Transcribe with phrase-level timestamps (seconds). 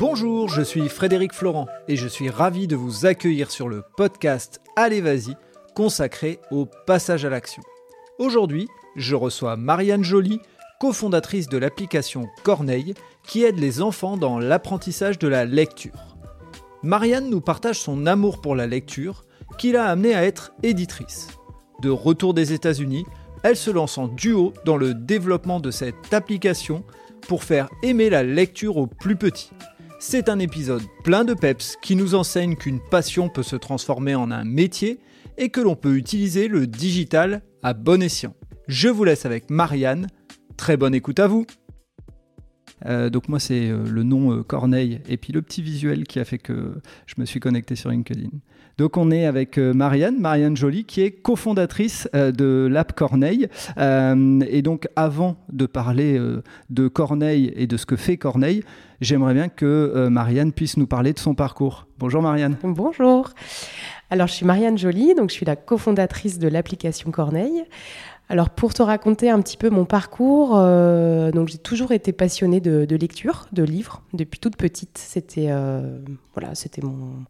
[0.00, 4.62] Bonjour, je suis Frédéric Florent et je suis ravi de vous accueillir sur le podcast
[4.74, 5.36] Allez Vas-y
[5.74, 7.62] consacré au passage à l'action.
[8.18, 8.66] Aujourd'hui,
[8.96, 10.40] je reçois Marianne Joly,
[10.80, 12.94] cofondatrice de l'application Corneille
[13.24, 16.16] qui aide les enfants dans l'apprentissage de la lecture.
[16.82, 19.26] Marianne nous partage son amour pour la lecture
[19.58, 21.28] qui l'a amenée à être éditrice.
[21.82, 23.04] De retour des États-Unis,
[23.42, 26.84] elle se lance en duo dans le développement de cette application
[27.28, 29.50] pour faire aimer la lecture aux plus petits.
[30.02, 34.30] C'est un épisode plein de peps qui nous enseigne qu'une passion peut se transformer en
[34.30, 34.98] un métier
[35.36, 38.34] et que l'on peut utiliser le digital à bon escient.
[38.66, 40.06] Je vous laisse avec Marianne.
[40.56, 41.44] Très bonne écoute à vous.
[42.86, 46.18] Euh, donc moi c'est euh, le nom euh, Corneille et puis le petit visuel qui
[46.18, 48.30] a fait que je me suis connecté sur LinkedIn.
[48.80, 53.46] Donc on est avec Marianne, Marianne Joly, qui est cofondatrice de l'app Corneille.
[53.76, 56.18] et donc avant de parler
[56.70, 58.64] de Corneille et de ce que fait Corneille,
[59.02, 61.88] j'aimerais bien que Marianne puisse nous parler de son parcours.
[61.98, 62.56] Bonjour Marianne.
[62.62, 63.28] Bonjour.
[64.08, 67.64] Alors je suis Marianne Joly, donc je suis la cofondatrice de l'application Corneille.
[68.30, 72.60] Alors pour te raconter un petit peu mon parcours, euh, donc j'ai toujours été passionnée
[72.60, 74.98] de, lecture, de livres depuis toute petite.
[74.98, 75.98] C'était euh,
[76.36, 77.24] voilà, c'était mon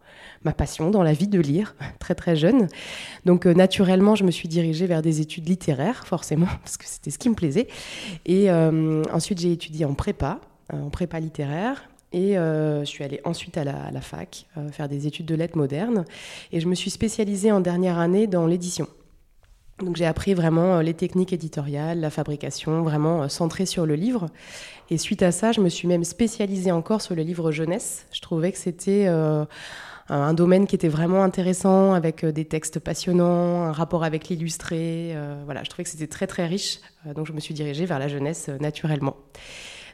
[0.44, 2.68] ma passion dans la vie de lire, très très jeune.
[3.24, 7.10] Donc euh, naturellement, je me suis dirigée vers des études littéraires, forcément, parce que c'était
[7.10, 7.68] ce qui me plaisait.
[8.26, 10.38] Et ensuite, j'ai étudié en prépa,
[10.70, 11.88] en prépa littéraire.
[12.12, 15.56] Et je suis allée ensuite à la, à la fac faire des études de lettres
[15.56, 16.04] modernes.
[16.52, 18.86] Et je me suis spécialisée en dernière année dans l'édition.
[19.82, 23.94] Donc j'ai appris vraiment euh, les techniques éditoriales, la fabrication, vraiment euh, centrée sur le
[23.94, 24.26] livre.
[24.90, 28.06] Et suite à ça, je me suis même spécialisée encore sur le livre jeunesse.
[28.12, 29.44] Je trouvais que c'était euh,
[30.08, 35.14] un domaine qui était vraiment intéressant, avec des textes passionnants, un rapport avec l'illustré.
[35.44, 36.80] voilà, je trouvais que c'était très très riche.
[37.14, 39.14] donc je me suis dirigée vers la jeunesse naturellement.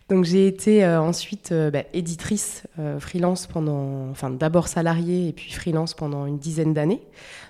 [0.09, 2.63] Donc j'ai été ensuite bah, éditrice
[3.01, 7.03] freelance pendant, enfin d'abord salariée et puis freelance pendant une dizaine d'années.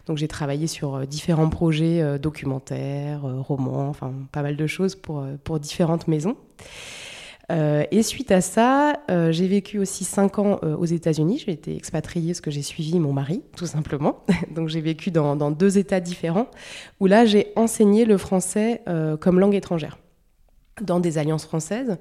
[0.07, 4.67] Donc j'ai travaillé sur euh, différents projets euh, documentaires, euh, romans, enfin pas mal de
[4.67, 6.37] choses pour, pour différentes maisons.
[7.49, 8.95] et suite à ça,
[9.31, 11.45] j'ai vécu aussi cinq ans aux États-Unis.
[11.45, 14.25] J'ai été expatriée parce que j'ai suivi mon mari, tout simplement.
[14.55, 16.49] Donc j'ai vécu dans, dans, deux États différents,
[16.99, 18.83] où là j'ai enseigné le français
[19.21, 19.97] comme langue étrangère
[20.83, 21.97] dans des alliances françaises,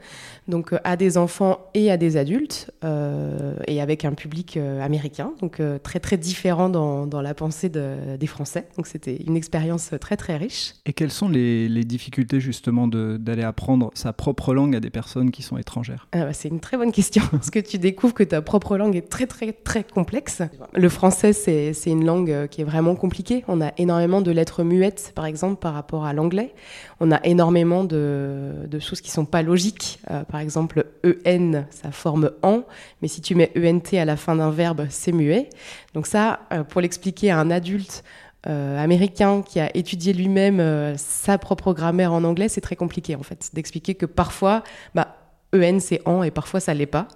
[0.49, 4.81] donc euh, à des enfants et à des adultes, euh, et avec un public euh,
[4.81, 8.67] américain, donc très très différent dans, dans la pensée de, des Français.
[8.75, 10.73] Donc c'était une expérience très très riche.
[10.85, 15.31] Et quelles sont les, les difficultés justement d'aller apprendre sa propre langue à des personnes
[15.31, 16.07] qui sont étrangères?
[16.11, 18.97] Ah bah, C'est une très bonne question, parce que tu découvres que ta propre langue
[18.97, 20.41] est très très très complexe.
[20.73, 23.45] Le français, c'est une langue qui est vraiment compliquée.
[23.47, 26.53] On a énormément de lettres muettes, par exemple, par rapport à l'anglais.
[26.99, 29.99] On a énormément de de choses qui sont pas logiques.
[30.11, 32.63] Euh, par exemple, EN, ça forme en,
[33.01, 35.49] mais si tu mets ENT à la fin d'un verbe, c'est muet.
[35.93, 38.03] Donc ça, euh, pour l'expliquer à un adulte
[38.47, 43.23] euh, américain qui a étudié lui-même sa propre grammaire en anglais, c'est très compliqué en
[43.23, 45.15] fait, d'expliquer que parfois, bah,
[45.53, 47.07] EN c'est en et parfois ça l'est pas.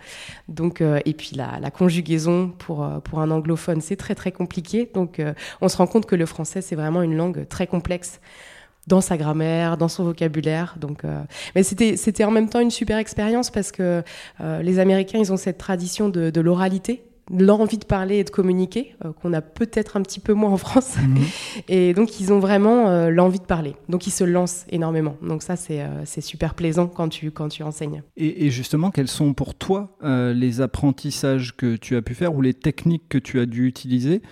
[0.47, 4.89] Donc et puis la, la conjugaison pour pour un anglophone c'est très très compliqué.
[4.93, 5.21] Donc
[5.59, 8.21] on se rend compte que le français c'est vraiment une langue très complexe
[8.89, 10.75] dans sa grammaire, dans son vocabulaire.
[10.81, 11.21] Donc, euh,
[11.55, 14.03] mais c'était c'était en même temps une super expérience parce que
[14.41, 18.31] euh, les Américains ils ont cette tradition de, de l'oralité l'envie de parler et de
[18.31, 20.95] communiquer, euh, qu'on a peut-être un petit peu moins en France.
[20.97, 21.17] Mhm.
[21.69, 23.75] Et donc, ils ont vraiment l'envie de parler.
[23.87, 25.15] Donc, ils se lancent énormément.
[25.21, 28.01] Donc, ça, c'est super plaisant quand tu, quand tu enseignes.
[28.17, 32.55] Et, justement, quels sont pour toi les apprentissages que tu as pu faire ou les
[32.55, 34.23] techniques que tu as dû utiliser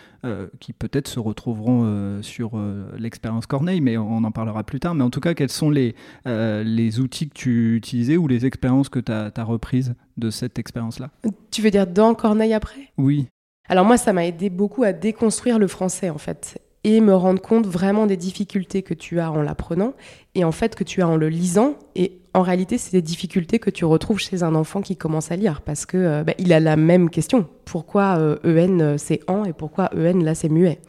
[0.59, 2.59] qui peut-être se retrouveront sur
[2.97, 4.95] l'expérience Corneille, mais on en parlera plus tard.
[4.95, 5.95] Mais en tout cas, quels sont les,
[6.25, 10.59] les outils que tu utilisais ou les expériences que tu as, as reprises de cette
[10.59, 11.09] expérience-là?
[11.51, 12.91] Tu veux dire dans Corneille après?
[12.97, 13.27] Oui.
[13.69, 17.41] Alors moi, ça m'a aidé beaucoup à déconstruire le français en fait et me rendre
[17.41, 19.93] compte vraiment des difficultés que tu as en l'apprenant
[20.35, 23.59] et en fait que tu as en le lisant et en réalité c'est des difficultés
[23.59, 26.53] que tu retrouves chez un enfant qui commence à lire parce que euh, bah, il
[26.53, 30.49] a la même question pourquoi euh, en euh, c'est en et pourquoi en là c'est
[30.49, 30.79] muet?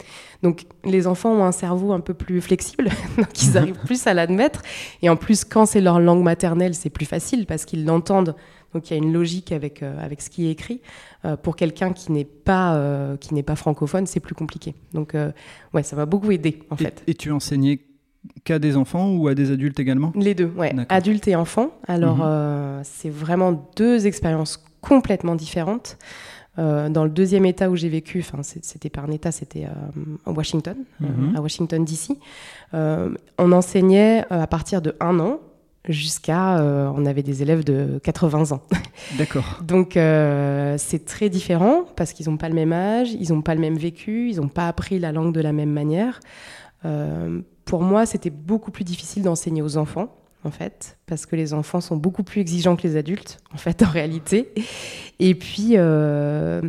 [0.43, 3.57] Donc les enfants ont un cerveau un peu plus flexible donc ils mhm.
[3.57, 4.63] arrivent plus à l'admettre
[5.03, 8.35] et en plus quand c'est leur langue maternelle c'est plus facile parce qu'ils l'entendent
[8.75, 10.83] donc il y a une logique avec, euh, avec ce qui est écrit.
[11.43, 12.81] Pour quelqu'un qui n'est pas,
[13.21, 14.75] qui n'est pas francophone, c'est plus compliqué.
[14.95, 15.17] Donc
[15.75, 17.03] ouais, ça m'a beaucoup aidé en fait.
[17.09, 17.81] Et tu enseignais
[18.45, 20.75] qu'à des enfants ou à des adultes également Les deux, ouais.
[20.89, 21.71] Adultes et enfants.
[21.87, 22.83] Alors mhm.
[22.85, 25.99] c'est vraiment deux expériences complètement différentes.
[26.57, 30.77] dans le deuxième État où j'ai vécu, enfin c'était pas un État, c'était à Washington,
[31.01, 31.37] mhm.
[31.37, 32.19] à Washington DC.
[32.73, 35.41] on enseignait à partir de un an
[35.89, 36.63] jusqu'à
[36.97, 38.63] on avait des élèves de 80 ans.
[39.19, 39.61] D'accord.
[39.63, 43.61] Donc c'est très différent parce qu'ils n'ont pas le même âge, ils n'ont pas le
[43.61, 46.21] même vécu, ils n'ont pas appris la langue de la même manière.
[47.69, 50.09] Pour moi, c'était beaucoup plus difficile d'enseigner aux enfants
[50.45, 53.83] en fait, parce que les enfants sont beaucoup plus exigeants que les adultes, en fait,
[53.83, 54.55] en réalité.
[55.19, 56.63] Et puis, euh,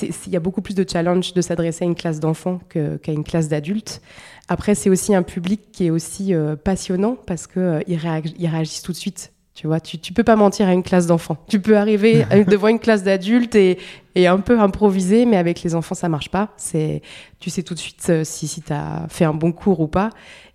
[0.00, 3.24] il y a beaucoup plus de challenge de s'adresser à une classe d'enfants qu'à une
[3.24, 4.00] classe d'adultes.
[4.46, 8.92] Après, c'est aussi un public qui est aussi euh, passionnant parce qu'ils euh, réagissent tout
[8.92, 9.32] de suite.
[9.54, 11.36] Tu vois, tu, tu peux pas mentir à une classe d'enfants.
[11.48, 13.78] Tu peux arriver devant une classe d'adultes et,
[14.16, 16.50] et, un peu improviser, mais avec les enfants, ça marche pas.
[16.56, 17.02] C'est,
[17.38, 20.10] tu sais tout de suite si, si tu as fait un bon cours ou pas.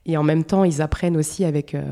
[0.05, 1.83] Et en même temps, ils apprennent aussi avec, euh,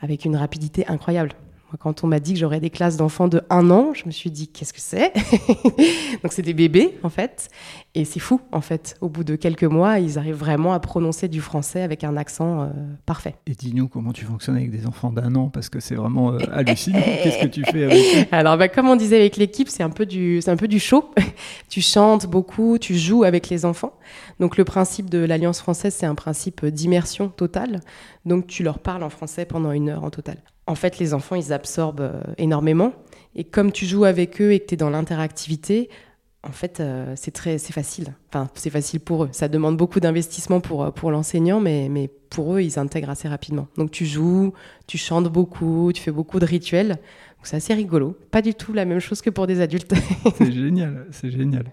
[0.00, 1.32] avec une rapidité incroyable.
[1.78, 4.30] Quand on m'a dit que j'aurais des classes d'enfants de 1 an, je me suis
[4.30, 5.12] dit qu'est-ce que c'est
[6.22, 7.48] Donc c'est des bébés en fait,
[7.94, 8.96] et c'est fou en fait.
[9.00, 12.62] Au bout de quelques mois, ils arrivent vraiment à prononcer du français avec un accent
[12.62, 12.66] euh,
[13.06, 13.34] parfait.
[13.46, 16.38] Et dis-nous comment tu fonctionnes avec des enfants d'un an parce que c'est vraiment euh,
[16.52, 17.00] hallucinant.
[17.22, 20.06] qu'est-ce que tu fais avec Alors bah, comme on disait avec l'équipe, c'est un peu
[20.06, 21.10] du c'est un peu du show.
[21.68, 23.94] tu chantes beaucoup, tu joues avec les enfants.
[24.40, 27.80] Donc le principe de l'Alliance française, c'est un principe d'immersion totale.
[28.24, 30.36] Donc tu leur parles en français pendant une heure en total
[30.72, 32.94] en fait, les enfants, ils absorbent euh, énormément.
[33.34, 35.90] Et comme tu joues avec eux et que tu es dans l'interactivité,
[36.42, 38.14] en fait, euh, c'est très, c'est facile.
[38.30, 39.28] Enfin, c'est facile pour eux.
[39.32, 43.28] Ça demande beaucoup d'investissement pour, euh, pour l'enseignant, mais, mais pour eux, ils intègrent assez
[43.28, 43.68] rapidement.
[43.76, 44.54] Donc, tu joues,
[44.86, 46.96] tu chantes beaucoup, tu fais beaucoup de rituels
[47.42, 48.16] c'est assez rigolo.
[48.30, 49.94] Pas du tout la même chose que pour des adultes.
[50.38, 51.64] c'est génial, c'est génial.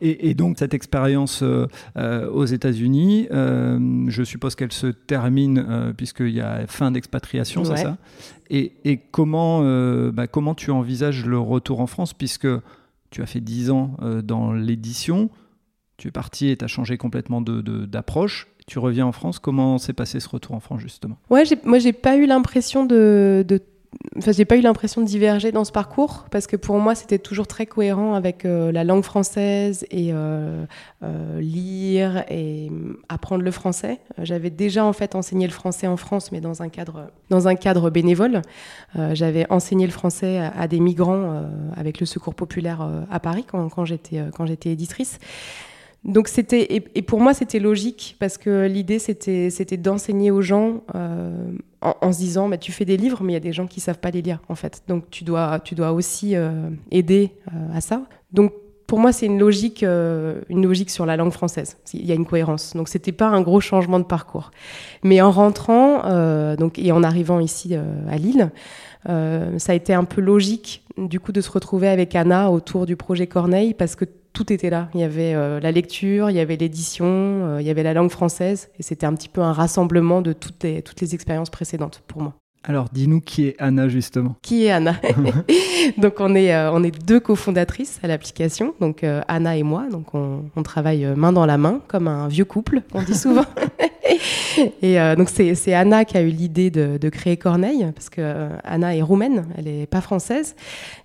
[0.00, 6.30] Et, donc cette expérience euh, euh, aux États-Unis, euh, je suppose qu'elle se termine puisqu'il
[6.30, 7.98] y a fin d'expatriation, c'est ça?
[8.50, 9.60] Et, comment,
[10.10, 12.14] bah, comment tu envisages le retour en France?
[12.14, 12.48] Puisque
[13.10, 15.30] tu as fait 10 ans dans l'édition,
[15.96, 18.46] tu es parti et tu as changé complètement d'approche.
[18.46, 19.38] De, tu reviens en France.
[19.38, 21.18] Comment s'est passé ce retour en France justement?
[21.28, 23.60] Ouais, moi j'ai pas eu l'impression de, de
[24.16, 27.18] Enfin, j'ai pas eu l'impression de diverger dans ce parcours parce que pour moi c'était
[27.18, 30.64] toujours très cohérent avec euh, la langue française et euh,
[31.02, 32.70] euh, lire et
[33.08, 33.98] apprendre le français.
[34.18, 37.56] J'avais déjà en fait enseigné le français en France mais dans un cadre dans un
[37.56, 38.42] cadre bénévole.
[39.12, 41.44] J'avais enseigné le français à, des migrants
[41.76, 45.18] avec le Secours populaire à Paris quand j'étais quand j'étais éditrice.
[46.04, 50.82] Donc c'était et, pour moi c'était logique parce que l'idée c'était c'était d'enseigner aux gens
[50.94, 51.52] euh,
[51.82, 53.80] en, se disant bah, tu fais des livres mais il y a des gens qui
[53.80, 54.82] savent pas les lire en fait.
[54.88, 58.02] Donc tu dois tu dois aussi euh, aider euh, à ça.
[58.32, 58.52] Donc
[58.86, 61.76] pour moi c'est une logique une logique sur la langue française.
[61.92, 62.74] Il y a une cohérence.
[62.74, 64.52] Donc c'était pas un gros changement de parcours.
[65.04, 68.50] Mais en rentrant donc et en arrivant ici à Lille
[69.04, 72.96] ça a été un peu logique du coup de se retrouver avec Anna autour du
[72.96, 74.88] projet Corneille parce que tout était là.
[74.94, 77.94] Il y avait euh, la lecture, il y avait l'édition, euh, il y avait la
[77.94, 81.50] langue française, et c'était un petit peu un rassemblement de toutes les, toutes les expériences
[81.50, 82.39] précédentes pour moi.
[82.62, 84.36] Alors, dis-nous qui est Anna justement.
[84.42, 84.96] Qui est Anna
[85.98, 89.86] Donc, on est, euh, on est deux cofondatrices à l'application, donc Anna et moi.
[89.90, 93.46] Donc, on, on, travaille main dans la main, comme un vieux couple, on dit souvent.
[94.82, 98.48] et euh, donc c'est Anna qui a eu l'idée de, créer Corneille, parce que euh,
[98.64, 100.54] Anna est roumaine, elle n'est pas française,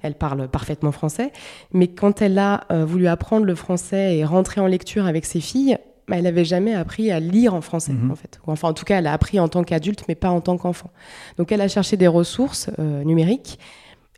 [0.02, 1.31] elle parle parfaitement français,
[1.72, 5.40] mais quand elle a euh, voulu apprendre le français et rentrer en lecture avec ses
[5.40, 5.78] filles,
[6.10, 8.12] elle n'avait jamais appris à lire en français, mhm.
[8.12, 8.40] en fait.
[8.46, 10.92] Enfin, en tout cas, elle a appris en tant qu'adulte, mais pas en tant qu'enfant.
[11.38, 13.60] Donc, elle a cherché des ressources numériques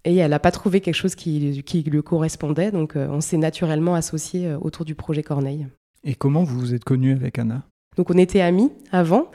[0.05, 2.71] et elle n'a pas trouvé quelque chose qui, qui lui correspondait.
[2.71, 5.67] Donc, on s'est naturellement associé autour du projet Corneille.
[6.03, 7.63] Et comment vous vous êtes connue avec Anna?
[7.97, 9.31] Donc on était amis avant,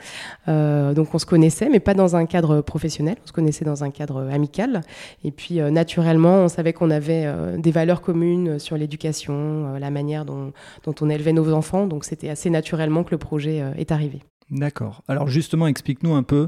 [0.47, 3.83] euh, donc on se connaissait, mais pas dans un cadre professionnel, on se connaissait dans
[3.83, 4.81] un cadre amical.
[5.23, 9.91] Et puis euh, naturellement, on savait qu'on avait euh, des valeurs communes sur l'éducation, la
[9.91, 10.53] manière dont,
[11.01, 14.21] on élevait nos enfants, donc c'était assez naturellement que le projet est arrivé.
[14.49, 15.03] D'accord.
[15.07, 16.47] Alors justement, explique-nous un peu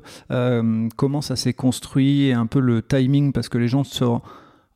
[0.95, 3.95] comment ça s'est construit et un peu le timing, parce que les gens se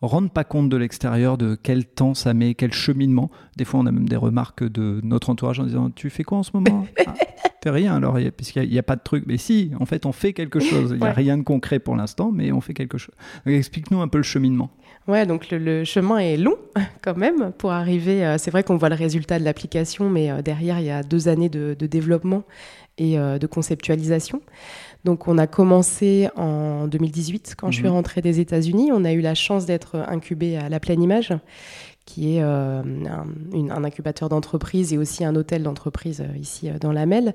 [0.01, 3.29] rendent pas compte de l'extérieur de quel temps ça met, quel cheminement.
[3.57, 6.39] Des fois, on a même des remarques de notre entourage en disant Tu fais quoi
[6.39, 6.85] en ce moment?
[7.05, 7.13] Ah,
[7.61, 9.25] Fais rien alors, puisqu'il n'y a, pas de truc.
[9.27, 10.91] Mais si, en fait, on fait quelque chose.
[10.91, 13.13] Il n'y a rien de concret pour l'instant, mais on fait quelque chose.
[13.45, 14.69] Explique-nous un peu le cheminement.
[15.09, 16.57] Ouais, donc le, chemin est long
[17.01, 18.25] quand même pour arriver.
[18.25, 21.03] Euh, c'est vrai qu'on voit le résultat de l'application, mais euh, derrière, il y a
[21.03, 22.43] deux années de, développement
[22.97, 24.41] et euh, de conceptualisation.
[25.05, 27.93] Donc on a commencé en 2018 quand je suis mhm.
[27.93, 28.91] rentrée des États-Unis.
[28.93, 31.33] On a eu la chance d'être incubé à La Pleine Image,
[32.05, 36.91] qui est euh, un, incubateur d'entreprise et aussi un hôtel d'entreprise euh, ici euh, dans
[36.91, 37.33] la Mel.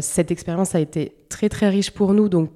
[0.00, 2.28] cette expérience a été très très riche pour nous.
[2.28, 2.50] Donc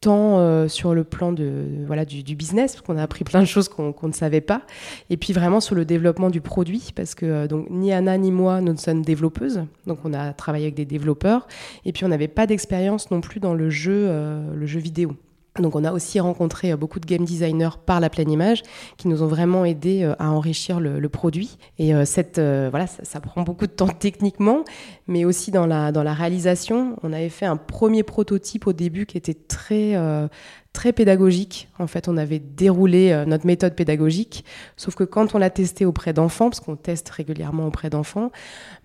[0.00, 3.46] tant euh, sur le plan de, voilà, du, business, parce qu'on a appris plein de
[3.46, 4.62] choses qu'on ne savait pas,
[5.10, 8.30] et puis vraiment sur le développement du produit, parce que euh, donc, ni Anna ni
[8.30, 11.48] moi, nous sommes développeuses, donc on a travaillé avec des développeurs,
[11.84, 15.16] et puis on n'avait pas d'expérience non plus dans le jeu, euh, le jeu vidéo.
[15.60, 18.62] Donc on a aussi rencontré beaucoup de game designers par la pleine image
[18.96, 21.58] qui nous ont vraiment aidé à enrichir le, produit.
[21.78, 24.64] Et cette, voilà, ça, prend beaucoup de temps techniquement,
[25.06, 26.96] mais aussi dans la, dans la réalisation.
[27.02, 29.96] On avait fait un premier prototype au début qui était très,
[30.78, 31.68] très pédagogique.
[31.80, 34.44] En fait, on avait déroulé euh, notre méthode pédagogique,
[34.76, 38.30] sauf que quand on l'a testé auprès d'enfants, parce qu'on teste régulièrement auprès d'enfants,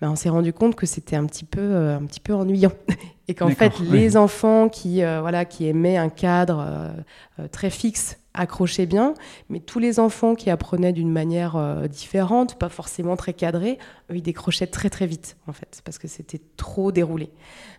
[0.02, 2.72] ben, on s'est rendu compte que c'était un petit peu, euh, un petit peu ennuyant.
[3.28, 6.92] Et qu'en fait, les enfants qui, euh, voilà, qui aimaient un cadre
[7.52, 9.14] très fixe accrochaient bien,
[9.50, 13.78] mais tous les enfants qui apprenaient d'une manière différente, pas forcément très cadrée,
[14.12, 17.30] eux, ils décrochaient très très vite, en fait, parce que c'était trop déroulé.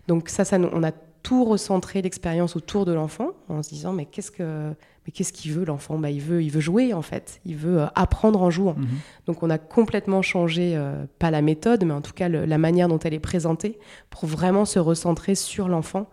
[0.07, 0.91] Donc ça, ça, on a
[1.25, 4.69] tout recentrer l'expérience autour de l'enfant en se disant mais qu'est-ce que
[5.05, 5.97] mais qu'est-ce qu'il veut l'enfant?
[5.97, 7.41] Bah, il veut il veut jouer en fait.
[7.45, 8.75] Il veut euh, apprendre en jouant.
[8.77, 8.87] Mhm.
[9.25, 12.87] donc on a complètement changé euh, pas la méthode mais en tout cas la manière
[12.87, 13.79] dont elle est présentée
[14.11, 16.07] pour vraiment se recentrer sur l'enfant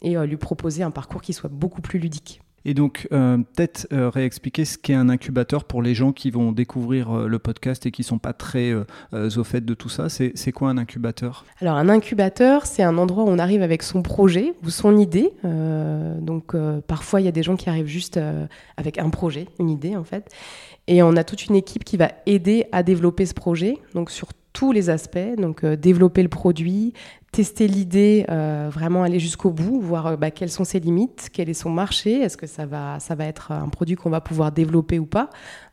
[0.00, 3.86] et euh, lui proposer un parcours qui soit beaucoup plus ludique et donc, euh, peut-être
[3.92, 7.84] euh, réexpliquer ce qu'est un incubateur pour les gens qui vont découvrir euh, le podcast
[7.84, 8.72] et qui ne sont pas très
[9.12, 10.08] au fait de tout ça.
[10.08, 11.44] C'est quoi un incubateur?
[11.60, 15.32] Alors, un incubateur, c'est un endroit où on arrive avec son projet ou son idée.
[15.42, 16.56] donc,
[16.86, 18.18] parfois, il y a des gens qui arrivent juste
[18.76, 20.32] avec un projet, une idée en fait.
[20.86, 24.28] Et on a toute une équipe qui va aider à développer ce projet, donc sur
[24.54, 26.94] tous les aspects, donc développer le produit,
[27.34, 31.48] tester l'idée, euh, vraiment aller jusqu'au bout, voir euh, bah, quelles sont ses limites, quel
[31.48, 34.52] est son marché, est-ce que ça va, ça va être un produit qu'on va pouvoir
[34.52, 35.30] développer ou pas.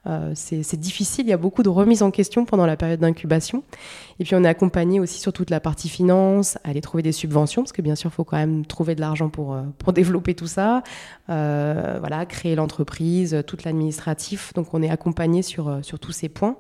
[0.08, 3.64] Euh, c'est difficile, il y a beaucoup de remises en question pendant la période d'incubation.
[4.20, 7.62] Et puis on est accompagné aussi sur toute la partie finance, aller trouver des subventions,
[7.62, 10.48] parce que bien sûr, il faut quand même trouver de l'argent pour, pour développer tout
[10.48, 10.82] ça,
[11.28, 14.52] voilà, créer l'entreprise, tout l'administratif.
[14.56, 16.58] Donc on est accompagné sur, sur tous ces points.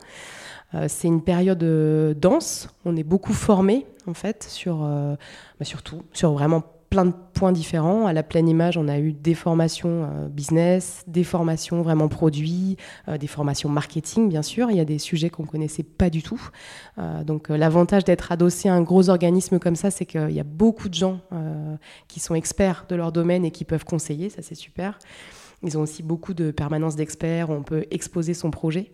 [0.74, 2.70] Euh, c'est une période euh, dense.
[2.86, 5.16] On est beaucoup formé en fait sur, euh,
[5.60, 8.06] bah, sur tout, sur vraiment plein de points différents.
[8.06, 12.76] À la pleine image, on a eu des formations business, des formations vraiment produits,
[13.08, 14.70] des formations marketing, bien sûr.
[14.72, 16.50] Il y a des sujets qu'on connaissait pas du tout.
[17.24, 20.90] donc, l'avantage d'être adossé à un gros organisme comme ça, c'est qu'il y a beaucoup
[20.90, 21.22] de gens
[22.10, 24.30] qui sont experts de leur domaine et qui peuvent conseiller.
[24.30, 25.00] Ça, c'est super.
[25.64, 27.50] Ils ont aussi beaucoup de permanence d'experts.
[27.50, 28.92] On peut exposer son projet.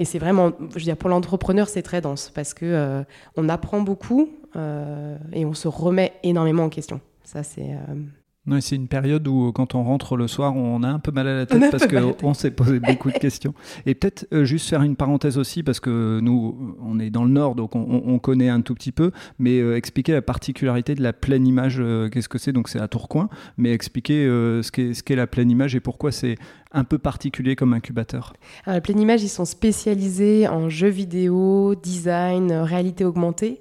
[0.00, 3.02] Et c'est vraiment, je veux dire, pour l'entrepreneur, c'est très dense parce que euh,
[3.36, 7.02] on apprend beaucoup euh, et on se remet énormément en question.
[7.22, 7.74] Ça, c'est.
[7.74, 11.28] Euh, c'est une période où, quand on rentre le soir, on a un peu mal
[11.28, 13.52] à la tête parce qu'on s'est posé beaucoup de questions.
[13.84, 17.54] Et peut-être juste faire une parenthèse aussi, parce que nous, on est dans le Nord,
[17.54, 21.80] donc on, connaît un tout petit peu, mais expliquer la particularité de la pleine image,
[22.10, 22.52] qu'est-ce que c'est?
[22.52, 26.36] Donc c'est à Tourcoing, mais expliquer ce qu'est la pleine image et pourquoi c'est
[26.72, 28.34] un peu particulier comme incubateur
[28.64, 33.60] Alors, la Pleine Image, ils sont spécialisés en jeux vidéo, design, réalité augmentée.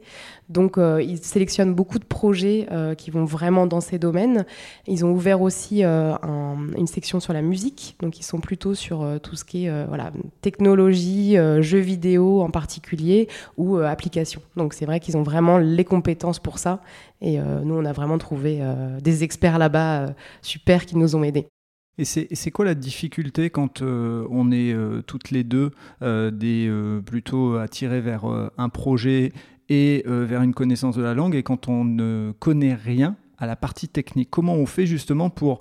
[0.49, 4.45] Donc, euh, ils sélectionnent beaucoup de projets euh, qui vont vraiment dans ces domaines.
[4.87, 6.15] Ils ont ouvert aussi euh,
[6.75, 7.95] une section sur la musique.
[8.01, 10.11] Donc, ils sont plutôt sur tout ce qui est voilà,
[10.41, 14.41] technologie, jeux vidéo en particulier ou applications.
[14.55, 16.81] Donc, c'est vrai qu'ils ont vraiment les compétences pour ça.
[17.21, 18.61] Et nous, on a vraiment trouvé
[19.01, 21.47] des experts là-bas super qui nous ont aidés.
[21.99, 26.71] Et c'est quoi la difficulté quand euh, on est euh, toutes les deux euh, des,
[27.05, 28.23] plutôt attirées vers
[28.57, 29.33] un projet
[29.67, 33.57] et vers une connaissance de la langue et quand on ne connaît rien à la
[33.57, 34.29] partie technique?
[34.29, 35.59] Comment on fait justement pour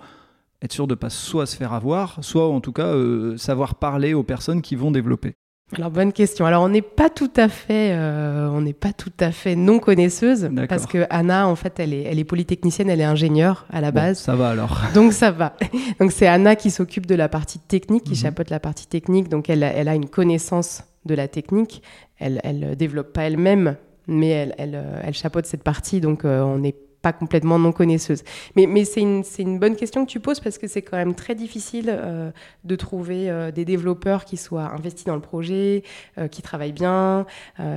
[0.63, 2.95] être sûr de ne pas soit se faire avoir, soit en tout cas
[3.37, 5.35] savoir parler aux personnes qui vont développer?
[5.77, 6.47] Alors bonne question.
[6.47, 9.79] Alors on n'est pas tout à fait, euh, on n'est pas tout à fait non
[9.79, 13.83] connaisseuse parce que Anna en fait elle est, elle est polytechnicienne, elle est ingénieure à
[13.83, 14.19] la base.
[14.19, 14.81] ça va alors.
[14.95, 15.55] Donc ça va.
[16.01, 18.17] Donc c'est Anna qui s'occupe de la partie technique, qui mhm.
[18.17, 19.29] chapeaute la partie technique.
[19.29, 21.83] Donc elle, elle a une connaissance de la technique.
[22.19, 26.01] Elle, elle développe pas elle-même, mais elle, elle, elle chapeaute cette partie.
[26.01, 26.77] Donc euh, on est
[27.09, 28.23] pas complètement non connaisseuse.
[28.55, 31.15] Mais, mais c'est une, une, bonne question que tu poses parce que c'est quand même
[31.15, 32.31] très difficile euh,
[32.65, 35.83] de trouver euh, des développeurs qui soient investis dans le projet,
[36.19, 37.27] euh, qui travaillent bien.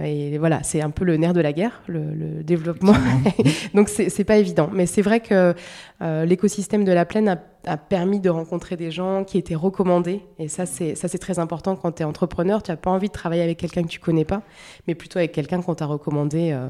[0.03, 2.95] et voilà, c'est un peu le nerf de la guerre, le, développement.
[3.73, 4.69] Donc c'est pas évident.
[4.73, 5.53] Mais c'est vrai que
[6.01, 10.21] l'écosystème de la plaine a, a, permis de rencontrer des gens qui étaient recommandés.
[10.39, 12.61] Et ça, c'est très important quand tu es entrepreneur.
[12.63, 14.41] Tu n'as pas envie de travailler avec quelqu'un que tu connais pas,
[14.87, 16.67] mais plutôt avec quelqu'un qu'on t'a recommandé euh,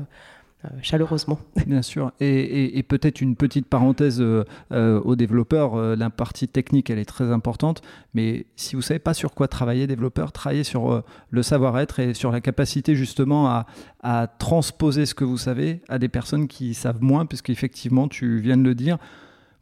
[0.81, 1.39] chaleureusement.
[1.67, 2.11] Bien sûr.
[2.19, 7.31] Et, peut-être une petite parenthèse euh, euh, aux développeurs, la partie technique, elle est très
[7.31, 7.81] importante,
[8.13, 12.13] mais si vous ne savez pas sur quoi travailler, développeur, travaillez sur le savoir-être et
[12.13, 13.65] sur la capacité justement à,
[14.03, 18.57] à, transposer ce que vous savez à des personnes qui savent moins, puisqu'effectivement, tu viens
[18.57, 18.97] de le dire,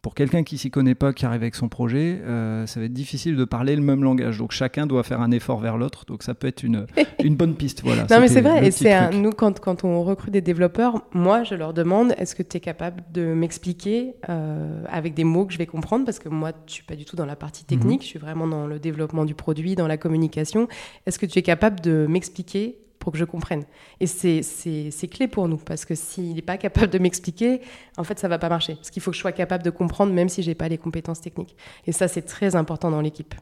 [0.01, 2.93] pour quelqu'un qui s'y connaît pas, qui arrive avec son projet, euh, ça va être
[2.93, 4.37] difficile de parler le même langage.
[4.37, 6.05] Donc chacun doit faire un effort vers l'autre.
[6.05, 6.85] Donc ça peut être une,
[7.23, 7.81] une bonne piste.
[7.83, 8.65] Voilà, non, mais c'est vrai.
[8.65, 12.43] Et c'est nous, quand, quand on recrute des développeurs, moi, je leur demande est-ce que
[12.43, 16.05] tu es capable de m'expliquer euh, avec des mots que je vais comprendre?
[16.05, 17.99] Parce que moi, je suis pas du tout dans la partie technique.
[17.99, 18.03] Mhm.
[18.03, 20.67] Je suis vraiment dans le développement du produit, dans la communication.
[21.05, 23.63] Est-ce que tu es capable de m'expliquer pour que je comprenne.
[23.99, 27.61] Et c'est clé pour nous, parce que s'il n'est pas capable de m'expliquer,
[27.97, 28.75] en fait, ça va pas marcher.
[28.75, 31.21] Parce qu'il faut que je sois capable de comprendre, même si j'ai pas les compétences
[31.21, 31.55] techniques.
[31.87, 33.33] Et ça, c'est très important dans l'équipe.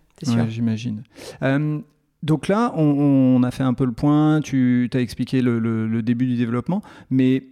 [0.48, 1.04] J'imagine.
[1.42, 1.80] Euh,
[2.24, 6.36] donc là, on, a fait un peu le point, tu as expliqué le, début du
[6.36, 7.44] développement, mais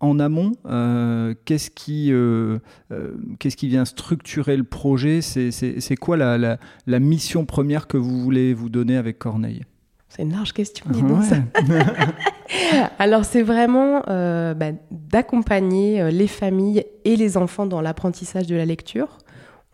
[0.00, 2.58] en amont, euh, qu'est-ce qui, euh,
[3.38, 5.20] qui vient structurer le projet?
[5.22, 9.62] C'est quoi la, la, mission première que vous voulez vous donner avec Corneille?
[10.14, 11.36] C'est une large question, dis donc ça.
[12.98, 18.54] Alors c'est vraiment euh, bah, d'accompagner euh, les familles et les enfants dans l'apprentissage de
[18.54, 19.16] la lecture.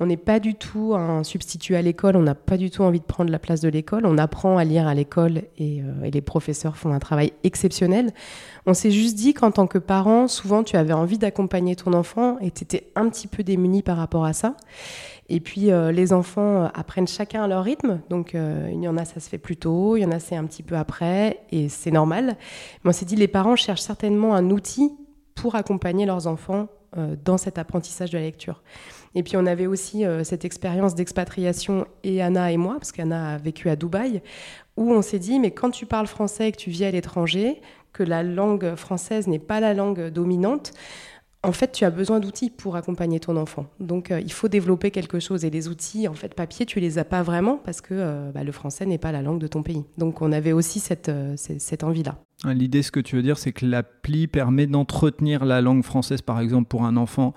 [0.00, 3.00] On n'est pas du tout un substitut à l'école, on n'a pas du tout envie
[3.00, 4.06] de prendre la place de l'école.
[4.06, 8.12] On apprend à lire à l'école et, euh, et, les professeurs font un travail exceptionnel.
[8.66, 12.38] On s'est juste dit qu'en tant que parent, souvent tu avais envie d'accompagner ton enfant
[12.38, 14.54] et tu étais un petit peu démuni par rapport à ça.
[15.28, 18.00] Et puis euh, les enfants euh, apprennent chacun à leur rythme.
[18.08, 20.36] Donc il y en a, ça se fait plus tôt, il y en a, c'est
[20.36, 22.36] un petit peu après, et c'est normal.
[22.84, 24.92] Mais on s'est dit, les parents cherchent certainement un outil
[25.34, 26.68] pour accompagner leurs enfants
[27.24, 28.62] dans cet apprentissage de la lecture.
[29.18, 33.38] Et puis on avait aussi cette expérience d'expatriation, et Anna et moi, parce qu'Anna a
[33.38, 34.22] vécu à Dubaï,
[34.76, 37.60] où on s'est dit, mais quand tu parles français et que tu vis à l'étranger,
[37.92, 40.72] que la langue française n'est pas la langue dominante,
[41.44, 43.66] en fait, tu as besoin d'outils pour accompagner ton enfant.
[43.78, 45.44] Donc, euh, il faut développer quelque chose.
[45.44, 48.42] Et les outils, en fait, papier, tu les as pas vraiment parce que euh, bah,
[48.42, 49.84] le français n'est pas la langue de ton pays.
[49.98, 52.16] Donc, on avait aussi cette, euh, cette envie-là.
[52.44, 56.40] L'idée, ce que tu veux dire, c'est que l'appli permet d'entretenir la langue française, par
[56.40, 57.34] exemple, pour un enfant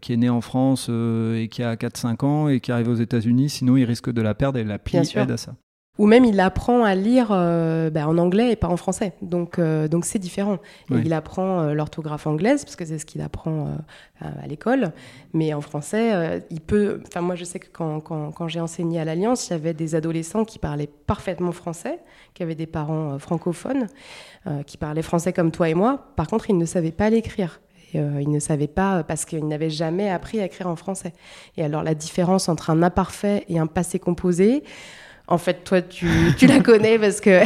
[0.00, 3.50] qui est né en France et qui a 4-5 ans et qui arrive aux États-Unis.
[3.50, 5.54] Sinon, il risque de la perdre et l'appli aide à ça
[5.98, 9.14] ou même il apprend à lire euh, bah, en anglais et pas en français.
[9.22, 10.58] Donc euh, donc c'est différent.
[10.90, 13.76] il apprend euh, l'orthographe anglaise parce que c'est ce qu'il apprend
[14.20, 14.92] à l'école,
[15.34, 17.00] mais en français, il peut.
[17.06, 19.74] Enfin moi je sais que quand, quand, quand j'ai enseigné à l'Alliance, il y avait
[19.74, 21.98] des adolescents qui parlaient parfaitement français,
[22.34, 23.86] qui avaient des parents francophones,
[24.66, 26.12] qui parlaient français comme toi et moi.
[26.16, 27.60] Par contre, ils ne savaient pas l'écrire.
[27.96, 31.12] Ils ne savaient pas parce qu'ils n'avaient jamais appris à écrire en français.
[31.56, 34.62] Et alors la différence entre un imparfait et un passé composé,
[35.28, 36.06] en fait, toi, tu,
[36.46, 37.42] la connais parce que.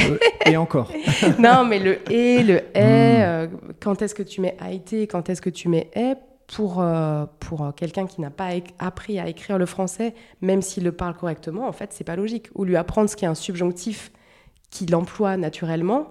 [0.49, 0.93] et encore.
[1.39, 3.23] non, mais le et, le est, hmm.
[3.23, 3.47] euh,
[3.81, 7.25] quand est-ce que tu mets a été, quand est-ce que tu mets est, pour, euh,
[7.39, 11.67] pour quelqu'un qui n'a pas appris à écrire le français, même s'il le parle correctement,
[11.67, 12.49] en fait, c'est pas logique.
[12.55, 14.11] Ou lui apprendre ce qui est un subjonctif
[14.71, 16.09] qu'il emploie naturellement,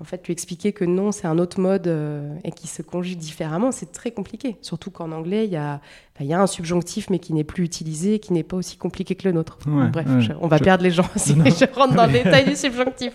[0.00, 3.18] en fait, lui expliquer que non, c'est un autre mode euh, et qui se conjugue
[3.18, 4.56] différemment, c'est très compliqué.
[4.62, 5.80] Surtout qu'en anglais, il y a
[6.24, 9.26] y a un subjonctif, mais qui n'est plus utilisé, qui n'est pas aussi compliqué que
[9.26, 9.58] le nôtre.
[9.92, 10.06] bref,
[10.40, 13.12] on va perdre les gens si je rentre dans le détail du subjonctif.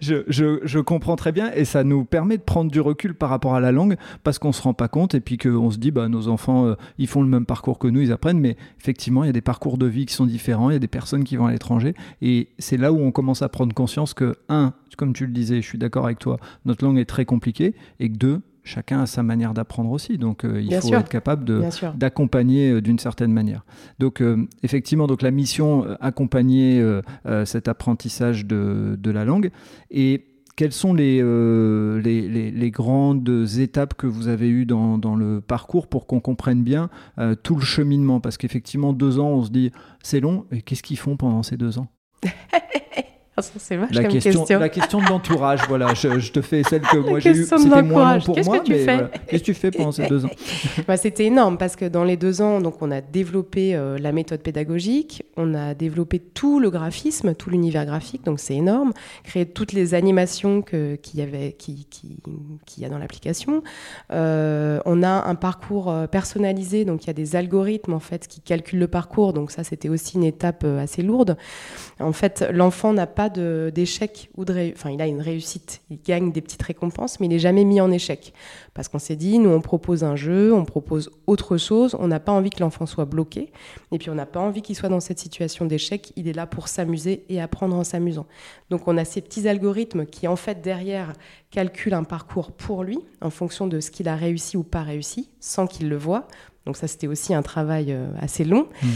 [0.00, 3.60] Je, comprends très bien, et ça nous permet de prendre du recul par rapport à
[3.60, 6.08] la langue, parce qu'on ne se rend pas compte, et puis qu'on se dit, bah,
[6.08, 9.28] nos enfants, euh, ils font le même parcours que nous, ils apprennent, mais effectivement, il
[9.28, 11.36] y a des parcours de vie qui sont différents, il y a des personnes qui
[11.36, 15.12] vont à l'étranger, et c'est là où on commence à prendre conscience que, un, comme
[15.12, 18.16] tu le disais, je suis d'accord avec toi, notre langue est très compliquée, et que
[18.16, 20.18] deux, chacun a sa manière d'apprendre aussi.
[20.18, 21.44] Donc, euh, il faut être capable
[21.96, 23.64] d'accompagner euh, d'une certaine manière.
[23.98, 26.82] Donc, euh, effectivement, donc la mission, accompagner
[27.44, 29.50] cet apprentissage de, de, la langue.
[29.90, 30.26] Et
[30.56, 31.20] quelles sont les,
[32.02, 33.28] les, les, grandes
[33.58, 36.88] étapes que vous avez eues dans, dans le parcours pour qu'on comprenne bien
[37.42, 38.20] tout le cheminement?
[38.20, 39.70] Parce qu'effectivement, deux ans, on se dit,
[40.02, 40.46] c'est long.
[40.50, 41.88] Et qu'est-ce qu'ils font pendant ces deux ans?
[43.36, 45.92] ah, c'est la question, La question de l'entourage, voilà.
[45.92, 47.44] Je, te fais celle que moi j'ai eue.
[47.44, 50.06] C'était moins long pour moi, que tu mais fais qu'est-ce que tu fais pendant ces
[50.06, 50.30] deux ans
[50.86, 54.12] bah, C'était énorme parce que dans les deux ans, donc on a développé euh, la
[54.12, 58.92] méthode pédagogique, on a développé tout le graphisme, tout l'univers graphique, donc c'est énorme.
[59.24, 62.18] Créé toutes les animations qu'il y avait, qui, qui,
[62.66, 63.64] qui y a dans l'application.
[64.12, 68.28] Euh, on a un parcours euh, personnalisé, donc il y a des algorithmes en fait
[68.28, 71.36] qui calculent le parcours, donc ça c'était aussi une étape assez lourde.
[71.98, 76.32] En fait, l'enfant n'a pas d'échec ou de enfin il a une réussite, il gagne
[76.32, 78.32] des petites récompenses, mais il n'est jamais mis en échec
[78.74, 82.20] parce qu'on s'est dit nous on propose un jeu, on propose autre chose, on n'a
[82.20, 83.52] pas envie que l'enfant soit bloqué
[83.92, 86.46] et puis on n'a pas envie qu'il soit dans cette situation d'échec, il est là
[86.46, 88.26] pour s'amuser et apprendre en s'amusant.
[88.70, 91.12] Donc on a ces petits algorithmes qui en fait derrière
[91.50, 95.30] calculent un parcours pour lui en fonction de ce qu'il a réussi ou pas réussi
[95.40, 96.26] sans qu'il le voit
[96.66, 98.68] donc ça, c'était aussi un travail euh, assez long.
[98.82, 98.90] Mhm.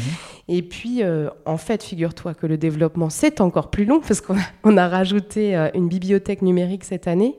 [0.49, 4.77] Et puis, euh, en fait, figure-toi que le développement, c'est encore plus long parce qu'on
[4.77, 7.37] a, rajouté euh, une bibliothèque numérique cette année.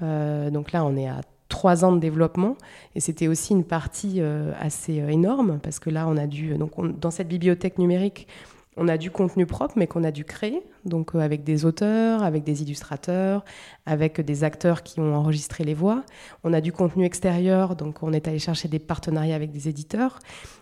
[0.00, 2.56] donc là, on est à trois ans de développement
[2.94, 4.20] et c'était aussi une partie
[4.60, 8.26] assez énorme parce que là on a dû donc dans cette bibliothèque numérique
[8.76, 12.22] on a du contenu propre, mais qu'on a dû créer, donc euh, avec des auteurs,
[12.22, 13.44] avec des illustrateurs,
[13.86, 16.04] avec des acteurs qui ont enregistré les voix.
[16.44, 20.18] On a du contenu extérieur, donc on est allé chercher des partenariats avec des éditeurs.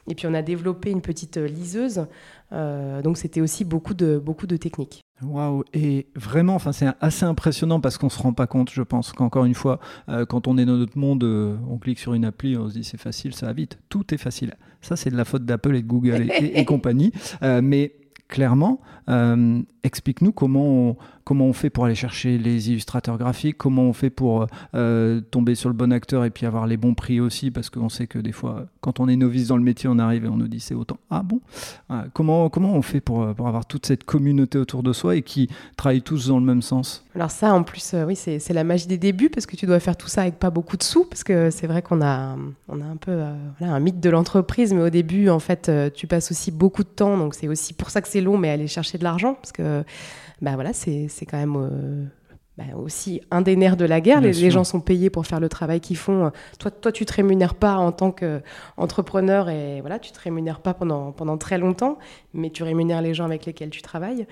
[0.09, 2.07] Et puis on a développé une petite euh, liseuse,
[2.53, 5.01] euh, donc c'était aussi beaucoup de, beaucoup de techniques.
[5.23, 9.13] Waouh Et vraiment, enfin, c'est assez impressionnant parce qu'on se rend pas compte, je pense,
[9.13, 9.79] qu'encore une fois,
[10.29, 13.01] quand on est dans notre monde, on clique sur une appli, on se dit c'est
[13.01, 13.79] facile, ça va vite.
[13.89, 14.55] Tout est facile.
[14.83, 17.13] Ça, c'est de la faute d'Apple et de Google et, et compagnie.
[17.41, 17.95] mais
[18.29, 23.83] clairement, euh, explique-nous comment on, comment on fait pour aller chercher les illustrateurs graphiques, comment
[23.83, 27.21] on fait pour euh, tomber sur le bon acteur et puis avoir les bons prix
[27.21, 29.99] aussi, parce qu'on sait que des fois, quand on est novice dans le métier, on
[29.99, 30.99] arrive et on nous dit c'est autant.
[31.11, 31.41] Ah bon?
[32.13, 35.49] Comment, comment on fait pour, pour avoir toute cette communauté autour de soi et qui
[35.77, 37.05] travaillent tous dans le même sens?
[37.15, 39.81] Alors ça, en plus, euh, oui, c'est la magie des débuts, parce que tu dois
[39.81, 42.37] faire tout ça avec pas beaucoup de sous, parce que c'est vrai qu'on a,
[42.69, 43.23] on a un peu
[43.61, 47.17] un mythe de l'entreprise, mais au début, en fait, tu passes aussi beaucoup de temps,
[47.17, 49.85] donc c'est aussi pour ça que c'est long, mais aller chercher de l'argent, parce que
[50.41, 52.05] bah voilà, c'est quand même euh,
[52.59, 54.21] bah aussi un des nerfs de la guerre.
[54.21, 56.31] Les, gens sont payés pour faire le travail qu'ils font.
[56.59, 60.75] Toi, toi, tu te rémunères pas en tant qu'entrepreneur et voilà, tu te rémunères pas
[60.75, 61.99] pendant, pendant très longtemps,
[62.33, 64.27] mais tu rémunères les gens avec lesquels tu travailles.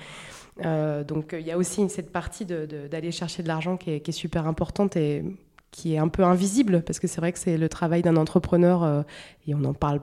[0.64, 4.46] Euh, donc il y a aussi cette partie d'aller chercher de l'argent qui, est, super
[4.46, 5.25] importante et
[5.70, 8.83] qui est un peu invisible parce que c'est vrai que c'est le travail d'un entrepreneur
[8.83, 9.03] euh,
[9.46, 10.01] et on n'en parle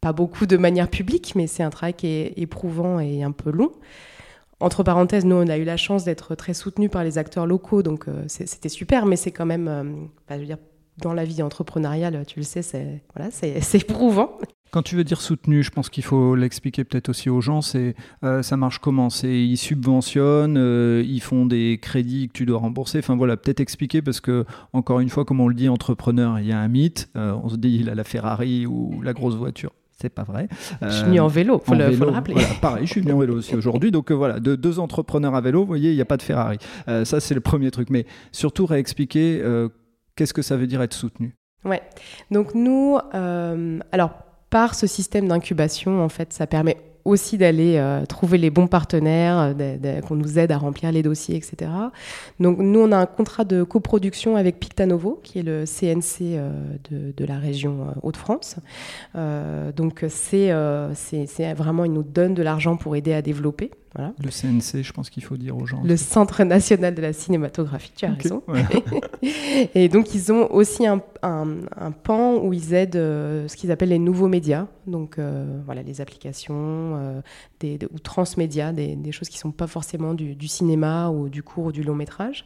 [0.00, 3.50] pas beaucoup de manière publique, mais c'est un travail qui est éprouvant et un peu
[3.50, 3.72] long.
[4.60, 7.82] Entre parenthèses, nous, on a eu la chance d'être très soutenus par les acteurs locaux,
[7.82, 9.84] donc euh, c'était super, mais c'est quand même, euh,
[10.28, 10.58] je veux dire,
[10.98, 13.30] dans la vie entrepreneuriale, tu le sais, c'est voilà,
[13.74, 14.36] éprouvant.
[14.70, 17.60] Quand tu veux dire soutenu, je pense qu'il faut l'expliquer peut-être aussi aux gens.
[17.60, 19.10] C'est euh, ça marche comment?
[19.10, 22.98] C'est ils subventionnent, ils font des crédits que tu dois rembourser.
[22.98, 26.46] Enfin voilà, peut-être expliquer parce que encore une fois, comme on le dit, entrepreneur, il
[26.46, 27.10] y a un mythe.
[27.16, 30.48] on se dit il a la Ferrari ou la grosse voiture c'est pas vrai.
[30.80, 32.34] je suis venu en vélo, faut, le, faut le rappeler.
[32.60, 33.90] pareil, je suis venu en vélo aussi aujourd'hui.
[33.90, 36.22] Donc euh, voilà, de, deux entrepreneurs à vélo, vous voyez, il n'y a pas de
[36.22, 36.58] Ferrari.
[36.88, 37.90] Euh, ça, c'est le premier truc.
[37.90, 39.68] Mais surtout, réexpliquer euh,
[40.16, 41.36] qu'est-ce que ça veut dire être soutenu?
[41.64, 41.82] Ouais.
[42.30, 42.98] Donc nous,
[43.92, 44.12] alors
[44.48, 49.54] par ce système d'incubation, en fait, ça permet aussi d'aller euh, trouver les bons partenaires,
[49.58, 51.70] euh, qu'on nous aide à remplir les dossiers, etc.
[52.38, 56.50] Donc nous, on a un contrat de coproduction avec Pictanovo, qui est le CNC euh,
[56.90, 58.56] de, la région Hauts-de-France.
[59.76, 60.50] donc c'est
[61.54, 63.70] vraiment, ils nous donnent de l'argent pour aider à développer.
[63.98, 65.82] Le CNC, je pense qu'il faut dire aux gens.
[65.82, 68.42] Le Centre national de la cinématographie, tu as raison.
[69.74, 73.88] et donc, ils ont aussi un, un, pan où ils aident euh, ce qu'ils appellent
[73.88, 74.68] les nouveaux médias.
[74.86, 77.20] Donc, euh, voilà, les applications euh,
[77.58, 81.28] des, ou transmédia, des, des, choses qui ne sont pas forcément du, du, cinéma ou
[81.28, 82.44] du court ou du long métrage.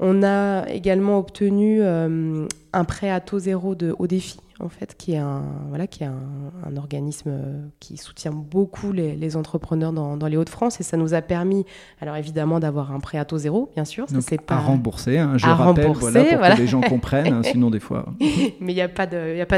[0.00, 5.12] On a également obtenu un prêt à taux zéro de haut défi en fait, qui
[5.12, 7.32] est un, voilà, qui est un, organisme
[7.80, 11.64] qui soutient beaucoup les, entrepreneurs dans, les Hauts-de-France et ça nous a permis,
[12.00, 14.06] alors évidemment, d'avoir un prêt à taux zéro, bien sûr.
[14.08, 14.56] Ça, pas...
[14.56, 18.06] À rembourser, hein, je rappelle, voilà, pour que les gens comprennent, hein, sinon des fois.
[18.20, 19.06] Mais il n'y a pas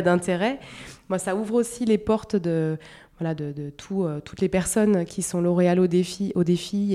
[0.02, 0.58] d'intérêt.
[1.08, 2.78] Moi, ça ouvre aussi les portes de,
[3.18, 6.32] voilà, de, euh, toutes les personnes qui sont lauréales au défi,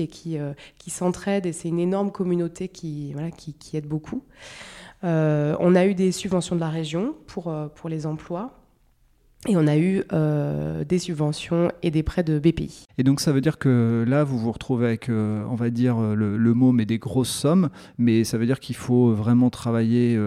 [0.00, 1.46] et qui, euh, qui s'entraident.
[1.46, 3.14] Et c'est une énorme communauté qui,
[3.58, 4.24] qui, aide beaucoup.
[5.04, 8.57] Euh, on a eu des subventions de la région pour, pour les emplois.
[9.46, 12.86] Et on a eu euh, des subventions et des prêts de BPI.
[12.98, 16.54] Et donc ça veut dire que là, vous vous retrouvez avec, on va dire, le,
[16.54, 20.18] mot, mais des grosses sommes, mais ça veut dire qu'il faut vraiment travailler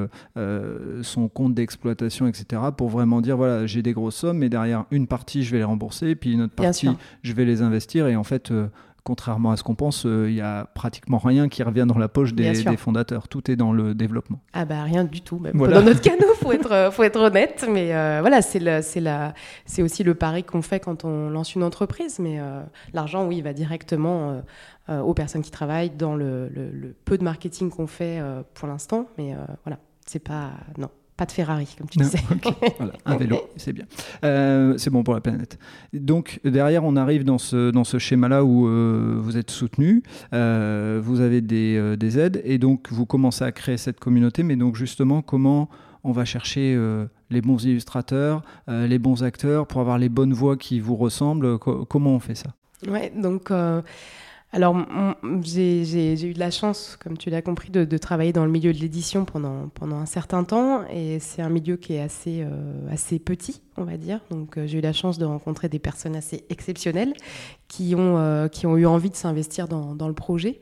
[1.02, 5.08] son compte d'exploitation, etc., pour vraiment dire, voilà, j'ai des grosses sommes, mais derrière, une
[5.08, 6.90] partie, je vais les rembourser, puis une autre partie,
[7.22, 8.52] je vais les investir, et en fait
[9.04, 12.08] contrairement à ce qu'on pense, il euh, n'y a pratiquement rien qui revient dans la
[12.08, 13.28] poche des, fondateurs.
[13.28, 14.40] Tout est dans le développement.
[14.54, 15.40] Ah bah rien du tout.
[15.40, 15.58] Même.
[15.58, 17.66] Dans notre canot, faut être, euh, faut être honnête.
[17.70, 18.62] Mais euh, voilà, c'est
[19.66, 22.20] c'est aussi le pari qu'on fait quand on lance une entreprise.
[22.20, 22.40] Mais
[22.94, 24.42] l'argent, oui, va directement
[24.90, 28.22] aux personnes qui travaillent dans le, le peu de marketing qu'on fait
[28.54, 29.08] pour l'instant.
[29.18, 30.90] Mais voilà, c'est pas non.
[31.18, 32.20] Pas de Ferrari, comme tu disais.
[32.78, 33.86] voilà, un vélo, c'est bien.
[34.24, 35.60] Euh, c'est bon pour la planète.
[35.94, 41.00] Donc, derrière, on arrive dans ce, dans ce schéma-là où euh, vous êtes soutenu, euh,
[41.04, 44.44] vous avez des, des, aides, et donc vous commencez à créer cette communauté.
[44.44, 45.70] Mais donc, justement, comment
[46.04, 46.80] on va chercher
[47.30, 51.60] les bons illustrateurs, les bons acteurs pour avoir les bonnes voix qui vous ressemblent?
[51.60, 52.56] Comment on fait ça?
[52.88, 53.52] Ouais, donc
[54.54, 54.76] alors,
[55.44, 58.80] j'ai eu de la chance, comme tu l'as compris, de, travailler dans le milieu de
[58.80, 60.84] l'édition pendant, un certain temps.
[60.90, 64.20] Et c'est un milieu qui est assez, euh, assez petit, on va dire.
[64.30, 67.14] Donc, euh, j'ai eu la chance de rencontrer des personnes assez exceptionnelles
[67.70, 70.60] qui ont, euh, eu envie de s'investir dans, le projet.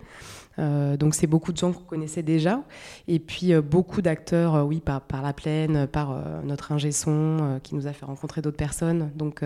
[0.57, 2.61] Donc c'est beaucoup de gens qu'on connaissait déjà.
[3.07, 7.93] Et puis beaucoup d'acteurs, oui, par, la plaine, par notre ingé son qui nous a
[7.93, 9.11] fait rencontrer d'autres personnes.
[9.15, 9.41] Donc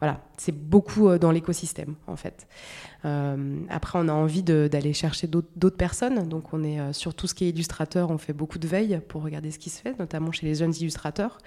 [0.00, 2.46] voilà, c'est beaucoup dans l'écosystème en fait.
[3.04, 6.28] après, on a envie d'aller chercher d'autres personnes.
[6.28, 9.22] Donc on est sur tout ce qui est illustrateur, on fait beaucoup de veille pour
[9.22, 11.38] regarder ce qui se fait, notamment chez les jeunes illustrateurs.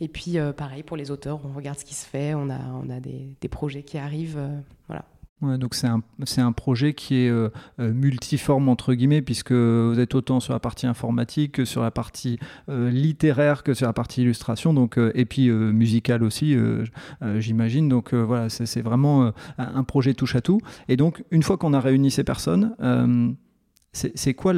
[0.00, 2.90] Et puis pareil pour les auteurs, on regarde ce qui se fait, on a, on
[2.90, 4.40] a des, des projets qui arrivent.
[4.88, 5.04] voilà
[5.42, 6.02] donc c'est un,
[6.38, 7.48] un, projet qui est euh,
[7.80, 11.90] euh, multiforme entre guillemets puisque vous êtes autant sur la partie informatique que sur la
[11.90, 16.56] partie euh, littéraire que sur la partie illustration donc et puis musicale aussi
[17.36, 17.88] j'imagine.
[17.88, 20.60] Donc voilà c'est vraiment un projet touche à tout.
[20.88, 22.74] Et donc une fois qu'on a réuni ces personnes
[23.92, 24.52] c'est quoi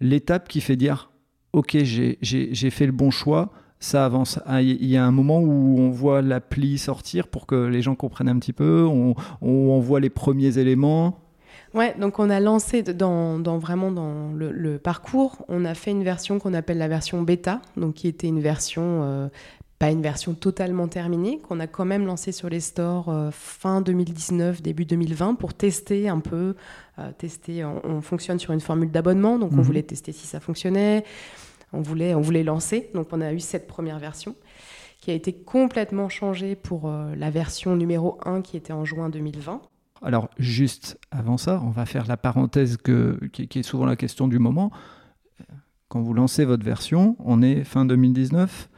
[0.00, 1.10] l'étape qui fait dire
[1.52, 4.38] ok j'ai fait le bon choix ça avance.
[4.46, 7.96] Ah, il y a un moment où on voit l'appli sortir pour que les gens
[7.96, 11.18] comprennent un petit peu, on, on, voit les premiers éléments.
[11.74, 16.38] Ouais, donc on a lancé dans, vraiment dans le, parcours, on a fait une version
[16.38, 19.28] qu'on appelle la version bêta, donc qui était une version, euh,
[19.78, 23.80] pas une version totalement terminée, qu'on a quand même lancé sur les stores euh, fin
[23.80, 26.54] 2019, début 2020 pour tester un peu,
[26.98, 29.62] euh, tester, on, fonctionne sur une formule d'abonnement, donc on mhm.
[29.62, 31.04] voulait tester si ça fonctionnait
[31.72, 32.90] on voulait, on voulait lancer.
[32.94, 34.34] Donc on a eu cette première version
[35.00, 39.08] qui a été complètement changée pour euh, la version numéro 1 qui était en juin
[39.08, 39.60] 2020.
[40.00, 44.28] Alors juste avant ça, on va faire la parenthèse que, qui, est souvent la question
[44.28, 44.70] du moment.
[45.88, 48.68] Quand vous lancez votre version, on est fin 2019,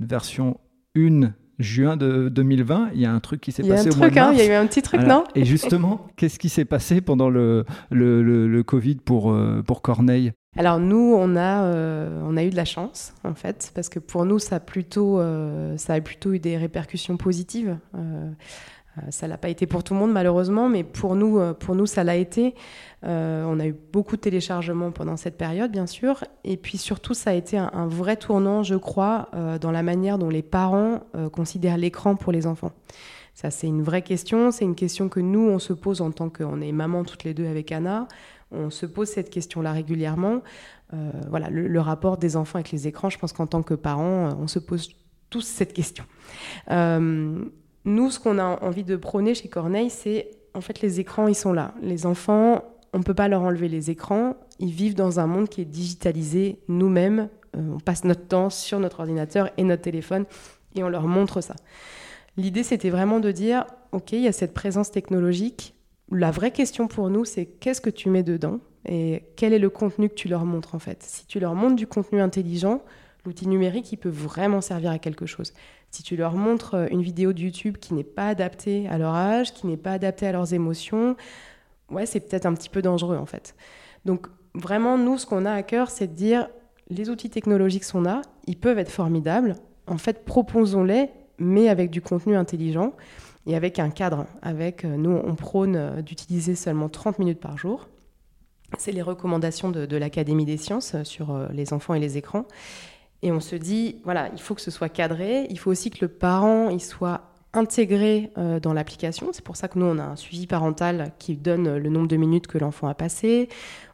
[0.00, 0.58] version
[0.96, 4.18] 1 juin de 2020, il y a un truc qui s'est passé au mois de
[4.18, 7.00] hein, il y a eu un petit truc, non Et justement, qu'est-ce qui s'est passé
[7.00, 10.32] pendant le, le, Covid pour, euh, pour Corneille?
[10.56, 13.98] Alors nous, on a, euh, on a eu de la chance en fait, parce que
[13.98, 17.78] pour nous, ça a plutôt, euh, ça a plutôt eu des répercussions positives.
[17.96, 18.30] Euh,
[19.08, 22.04] ça l'a pas été pour tout le monde malheureusement, mais pour nous, pour nous, ça
[22.04, 22.54] l'a été.
[23.02, 27.30] on a eu beaucoup de téléchargements pendant cette période, bien sûr, et puis surtout, ça
[27.30, 29.30] a été un, un vrai tournant, je crois,
[29.62, 31.00] dans la manière dont les parents
[31.32, 32.72] considèrent l'écran pour les enfants.
[33.34, 34.50] Ça, c'est une vraie question.
[34.50, 37.32] C'est une question que nous, on se pose en tant qu'on est maman toutes les
[37.32, 38.08] deux avec Anna.
[38.52, 40.42] On se pose cette question-là régulièrement.
[40.94, 44.28] Euh, voilà, le, rapport des enfants avec les écrans, je pense qu'en tant que parents,
[44.28, 44.90] euh, on se pose
[45.30, 46.04] tous cette question.
[46.70, 47.44] Euh,
[47.84, 51.34] nous, ce qu'on a envie de prôner chez Corneille, c'est en fait les écrans, ils
[51.34, 51.74] sont là.
[51.80, 52.62] Les enfants,
[52.92, 54.36] on ne peut pas leur enlever les écrans.
[54.58, 56.60] Ils vivent dans un monde qui est digitalisé.
[56.68, 60.26] Nous-mêmes, on passe notre temps sur notre ordinateur et notre téléphone
[60.74, 61.54] et on leur montre ça.
[62.36, 65.74] L'idée, c'était vraiment de dire, OK, il y a cette présence technologique,
[66.14, 69.70] la vraie question pour nous, c'est qu'est-ce que tu mets dedans et quel est le
[69.70, 71.02] contenu que tu leur montres en fait.
[71.02, 72.82] Si tu leur montres du contenu intelligent,
[73.24, 75.52] l'outil numérique, il peut vraiment servir à quelque chose.
[75.90, 79.14] Si tu leur montres euh, une vidéo de YouTube qui n'est pas adaptée à leur
[79.14, 81.16] âge, qui n'est pas adaptée à leurs émotions,
[81.90, 83.54] ouais, c'est peut-être un petit peu dangereux en fait.
[84.04, 86.48] Donc vraiment, nous, ce qu'on a à cœur, c'est de dire
[86.88, 89.56] les outils technologiques sont là, ils peuvent être formidables.
[89.86, 92.94] En fait, proposons-les, mais avec du contenu intelligent
[93.46, 94.26] et avec un cadre.
[94.42, 97.88] Avec, euh, nous, on prône euh, d'utiliser seulement 30 minutes par jour.
[98.78, 102.46] C'est les recommandations de, l'Académie des sciences euh, sur les enfants et les écrans.
[103.22, 105.46] Et on se dit, voilà, il faut que ce soit cadré.
[105.50, 109.28] Il faut aussi que le parent il soit intégré euh, dans l'application.
[109.32, 112.16] C'est pour ça que nous, on a un suivi parental qui donne le nombre de
[112.16, 113.48] minutes que l'enfant a passé.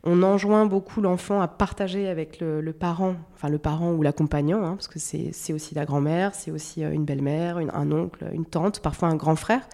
[0.04, 4.76] On enjoint beaucoup l'enfant à partager avec le, parent, enfin le parent ou l'accompagnant, hein,
[4.76, 8.80] parce que c'est aussi la grand-mère, c'est aussi euh, une belle-mère, un oncle, une tante,
[8.80, 9.68] parfois un grand frère,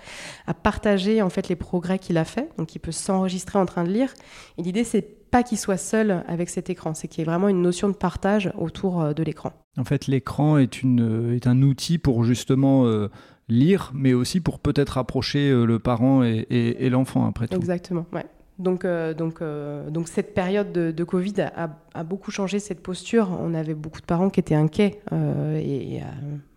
[0.47, 2.49] à partager en fait les progrès qu'il a fait.
[2.57, 4.15] Donc il peut s'enregistrer en train de lire.
[4.57, 7.49] Et l'idée, c'est pas qu'il soit seul avec cet écran, c'est qu'il y ait vraiment
[7.49, 9.53] une notion de partage autour euh, de l'écran.
[9.77, 13.09] En fait, l'écran est un outil pour justement
[13.49, 17.57] lire, mais aussi pour peut-être approcher euh, le parent et, l'enfant après tout.
[17.57, 18.27] Exactement, ouais.
[18.61, 23.37] Donc, euh, donc, euh, donc cette période de, Covid a, beaucoup changé cette posture.
[23.41, 26.01] On avait beaucoup de parents qui étaient inquiets, et,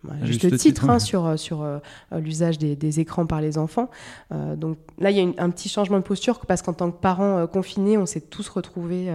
[0.08, 1.66] à juste, titre, hein, sur, sur
[2.12, 3.90] l'usage des, écrans par les enfants.
[4.30, 7.48] donc là, il y a un petit changement de posture parce qu'en tant que parents
[7.48, 9.10] confinés, on s'est tous retrouvés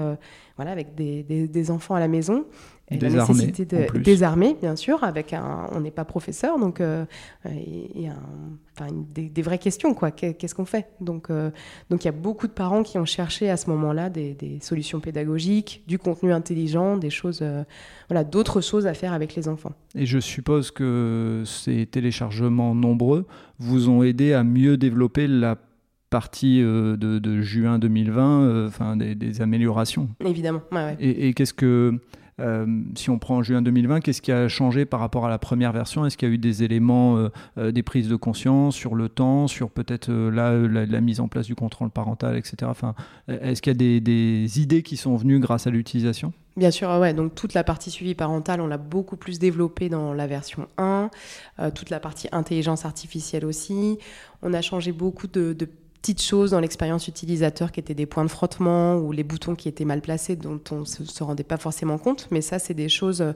[0.58, 2.46] voilà, avec des, des, enfants à la maison
[2.92, 7.06] des armées, de désarmer, bien sûr, avec un, on n'est pas professeur, donc euh,
[7.46, 8.10] et,
[8.78, 10.12] enfin, des, vraies questions, quoi.
[10.12, 10.88] Qu'est-ce qu'on fait?
[11.00, 11.50] Donc, euh,
[11.90, 15.00] donc il y a beaucoup de parents qui ont cherché à ce moment-là des, solutions
[15.00, 17.64] pédagogiques, du contenu intelligent, des choses, euh,
[18.10, 19.74] voilà, d'autres choses à faire avec les enfants.
[19.96, 23.26] Et je suppose que ces téléchargements nombreux
[23.60, 25.58] vous ont aidé à mieux développer la
[26.10, 30.10] partie de, juin 2020, enfin des, améliorations.
[30.24, 30.62] Évidemment.
[30.72, 32.00] Ouais, Et, et qu'est-ce que
[32.96, 35.72] si on prend en juin 2020, qu'est-ce qui a changé par rapport à la première
[35.72, 36.06] version?
[36.06, 39.70] Est-ce qu'il y a eu des éléments, des prises de conscience sur le temps, sur
[39.70, 42.72] peut-être la, mise en place du contrôle parental, etc.
[43.28, 46.34] Est-ce qu'il y a des, idées qui sont venues grâce à l'utilisation?
[46.56, 47.14] Bien sûr, ouais.
[47.14, 51.10] Donc toute la partie suivi parental, on l'a beaucoup plus développée dans la version 1.
[51.60, 53.98] Euh, toute la partie intelligence artificielle aussi.
[54.44, 55.56] On a changé beaucoup de,
[56.04, 59.70] petites choses dans l'expérience utilisateur qui étaient des points de frottement ou les boutons qui
[59.70, 62.28] étaient mal placés dont on ne se, rendait pas forcément compte.
[62.30, 63.22] Mais ça, c'est des choses.
[63.22, 63.32] Euh,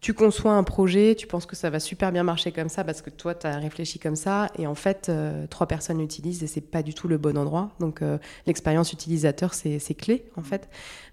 [0.00, 3.00] tu conçois un projet, tu penses que ça va super bien marcher comme ça parce
[3.00, 6.48] que toi, tu as réfléchi comme ça, et en fait, euh, trois personnes l'utilisent et
[6.48, 7.70] c'est pas du tout le bon endroit.
[7.78, 8.02] Donc,
[8.44, 10.68] l'expérience utilisateur, c'est clé, en fait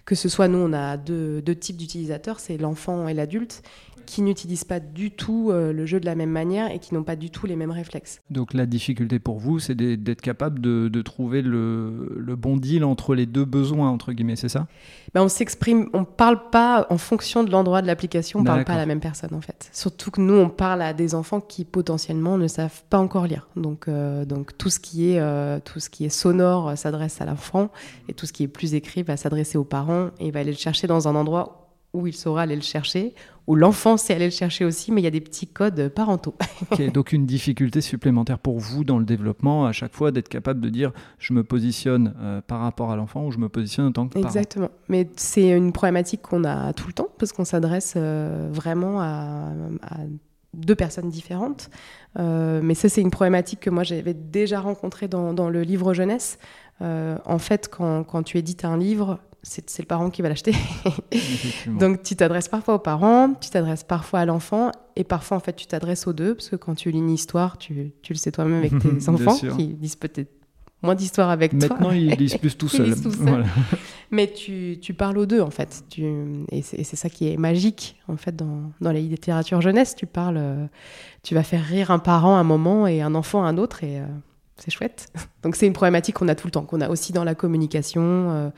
[0.07, 3.61] que ce soit nous, on a deux, types d'utilisateurs, c'est l'enfant et l'adulte,
[4.05, 7.03] qui n'utilisent pas du tout euh, le jeu de la même manière et qui n'ont
[7.03, 8.21] pas du tout les mêmes réflexes.
[8.29, 13.25] Donc la difficulté pour vous, c'est d'être capable de, trouver le, bon deal entre les
[13.25, 14.67] deux besoins, entre guillemets, c'est ça?
[15.13, 18.47] Ben On s'exprime, on ne parle pas en fonction de l'endroit de l'application, on ne
[18.47, 19.69] parle pas à la même personne en fait.
[19.73, 23.49] Surtout que nous, on parle à des enfants qui potentiellement ne savent pas encore lire.
[23.57, 27.25] Donc, euh, donc tout, ce qui est, euh, tout ce qui est sonore s'adresse à
[27.25, 27.71] l'enfant
[28.07, 30.51] et tout ce qui est plus écrit va s'adresser aux parents et il va aller
[30.51, 33.13] le chercher dans un endroit où il saura aller le chercher,
[33.47, 36.35] où l'enfant sait aller le chercher aussi, mais il y a des petits codes parentaux.
[36.93, 40.69] donc une difficulté supplémentaire pour vous dans le développement, à chaque fois d'être capable de
[40.69, 44.07] dire je me positionne euh, par rapport à l'enfant ou je me positionne en tant
[44.07, 44.25] que parent.
[44.25, 44.69] Exactement.
[44.89, 49.51] Mais c'est une problématique qu'on a tout le temps parce qu'on s'adresse euh, vraiment à,
[50.53, 51.69] deux personnes différentes.
[52.17, 55.93] Euh, mais ça, c'est une problématique que moi j'avais déjà rencontrée dans, dans, le livre
[55.93, 56.39] jeunesse.
[56.81, 60.53] en fait, quand, quand tu édites un livre, c'est le parent qui va l'acheter.
[61.67, 65.55] Donc tu t'adresses parfois aux parents, tu t'adresses parfois à l'enfant, et parfois en fait
[65.55, 68.31] tu t'adresses aux deux, parce que quand tu lis une histoire, tu, tu le sais
[68.31, 70.31] toi-même avec tes enfants, qui lisent peut-être
[70.83, 71.69] moins d'histoire avec toi.
[71.69, 72.93] Maintenant ils lisent plus tout seuls.
[74.11, 76.03] Mais tu, tu, parles aux deux en fait, tu,
[76.51, 79.95] et c'est ça qui est magique en fait dans, dans la littérature jeunesse.
[79.95, 80.67] Tu parles, euh,
[81.23, 83.83] tu vas faire rire un parent à un moment et un enfant à un autre,
[83.83, 84.01] et...
[84.01, 84.05] Euh,
[84.57, 85.07] c'est chouette.
[85.43, 88.01] Donc c'est une problématique qu'on a tout le temps, qu'on a aussi dans la communication,
[88.03, 88.49] euh,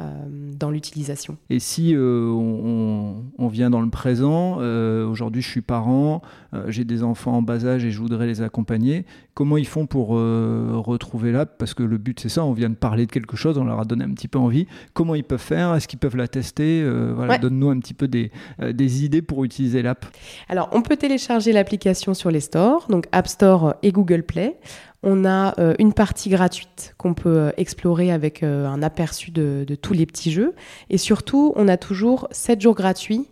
[0.00, 1.36] euh, dans l'utilisation.
[1.50, 6.22] Et si euh, on, vient dans le présent, aujourd'hui je suis parent,
[6.68, 10.08] j'ai des enfants en bas âge et je voudrais les accompagner, comment ils font pour
[10.08, 11.58] retrouver l'app?
[11.58, 13.80] Parce que le but c'est ça, on vient de parler de quelque chose, on leur
[13.80, 14.66] a donné un petit peu envie.
[14.94, 15.74] Comment ils peuvent faire?
[15.74, 16.88] Est-ce qu'ils peuvent la tester?
[17.14, 18.30] Voilà, Donne-nous un petit peu des,
[18.72, 20.06] des idées pour utiliser l'app.
[20.48, 24.56] Alors on peut télécharger l'application sur les stores, donc App Store et Google Play.
[25.02, 29.64] On a euh, une partie gratuite qu'on peut euh, explorer avec euh, un aperçu de,
[29.80, 30.54] tous les petits jeux.
[30.90, 33.28] Et surtout, on a toujours 7 jours gratuits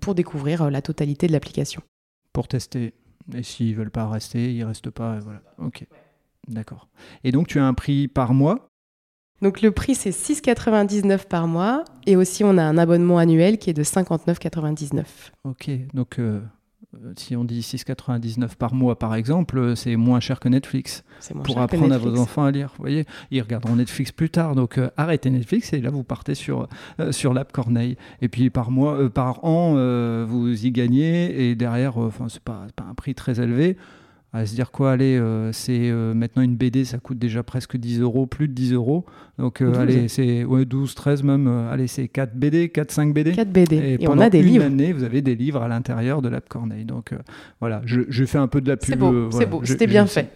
[0.00, 1.82] pour découvrir la totalité de l'application.
[2.32, 2.94] Pour tester.
[3.34, 5.18] Et s'ils veulent pas rester, ils restent pas.
[5.18, 5.42] Voilà.
[5.58, 5.84] Ok.
[6.46, 6.86] D'accord.
[7.24, 8.68] Et donc, tu as un prix par mois?
[9.40, 13.70] Donc le prix c'est 6,99 par mois et aussi on a un abonnement annuel qui
[13.70, 15.04] est de 59,99.
[15.44, 16.40] Ok, donc euh,
[17.16, 21.04] si on dit 6,99 par mois par exemple, euh, c'est moins cher que Netflix
[21.44, 22.72] pour apprendre à vos enfants à lire.
[22.76, 26.34] Vous voyez, ils regarderont Netflix plus tard, donc euh, arrêtez Netflix et là vous partez
[26.34, 26.68] sur,
[27.10, 27.96] sur l'app Corneille.
[28.22, 29.74] Et puis par mois, par an,
[30.24, 33.76] vous y gagnez et derrière, enfin c'est pas, pas un prix très élevé
[34.32, 37.76] à se dire quoi, allez, euh, c'est euh, maintenant une BD, ça coûte déjà presque
[37.78, 39.06] 10 euros, plus de 10 euros.
[39.38, 43.32] Donc, euh, allez, c'est ouais, 12, 13 même, allez, c'est 4 BD, 4, 5 BD.
[43.32, 43.96] 4 BD.
[44.00, 44.64] Et, on a des une livres.
[44.64, 46.84] année, vous avez des livres à l'intérieur de l'App Corneille.
[46.84, 47.14] Donc,
[47.60, 48.90] voilà, je, je, fais un peu de la pub.
[48.90, 50.30] C'est beau, c'est beau, c'était bien fait.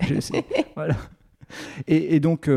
[0.75, 0.97] voilà.
[1.87, 2.49] Et, et donc,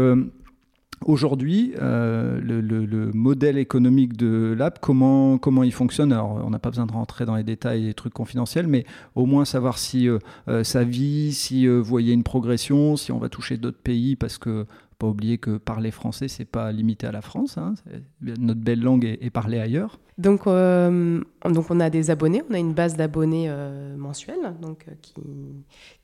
[1.06, 6.72] Aujourd'hui, euh, le, modèle économique de l'app, comment, comment il fonctionne Alors, on n'a pas
[6.72, 10.18] besoin de rentrer dans les détails des trucs confidentiels, mais au moins savoir si euh,
[10.48, 14.39] euh, ça vit, si vous voyez une progression, si on va toucher d'autres pays, parce
[14.39, 14.65] que
[14.98, 17.58] pas oublier que parler français, c'est pas limité à la France.
[17.58, 17.76] Hein,
[18.22, 20.00] notre belle langue est, parlée ailleurs.
[20.18, 24.86] Donc, euh, donc, on a des abonnés, on a une base d'abonnés euh, mensuelle donc,
[24.88, 25.14] euh, qui,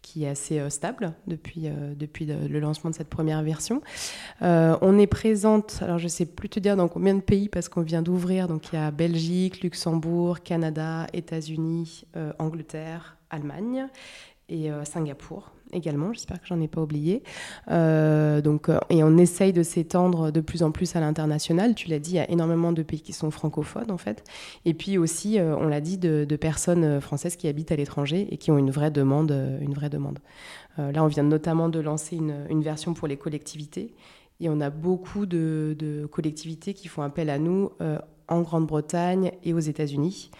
[0.02, 3.82] qui est assez stable depuis, depuis le lancement de cette première version.
[4.42, 7.82] on est présente, alors je sais plus te dire dans combien de pays parce qu'on
[7.82, 8.48] vient d'ouvrir.
[8.48, 12.06] Donc, il y a Belgique, Luxembourg, Canada, États-Unis,
[12.40, 13.88] Angleterre, Allemagne
[14.50, 17.24] et Singapour également, j'espère que j'en ai pas oublié.
[17.70, 21.76] Euh, donc, euh, et on essaye de s'étendre de plus en plus à l'international.
[21.76, 24.24] Tu l'as dit, il y a énormément de pays qui sont francophones en fait.
[24.66, 28.38] Et puis aussi, euh, on l'a dit, de, personnes françaises qui habitent à l'étranger et
[28.38, 29.32] qui ont une vraie demande.
[29.62, 30.20] Une vraie demande.
[30.78, 33.94] là, on vient notamment de lancer une, version pour les collectivités.
[34.40, 37.70] Et on a beaucoup de collectivités qui font appel à nous
[38.28, 40.32] en Grande-Bretagne et aux États-Unis.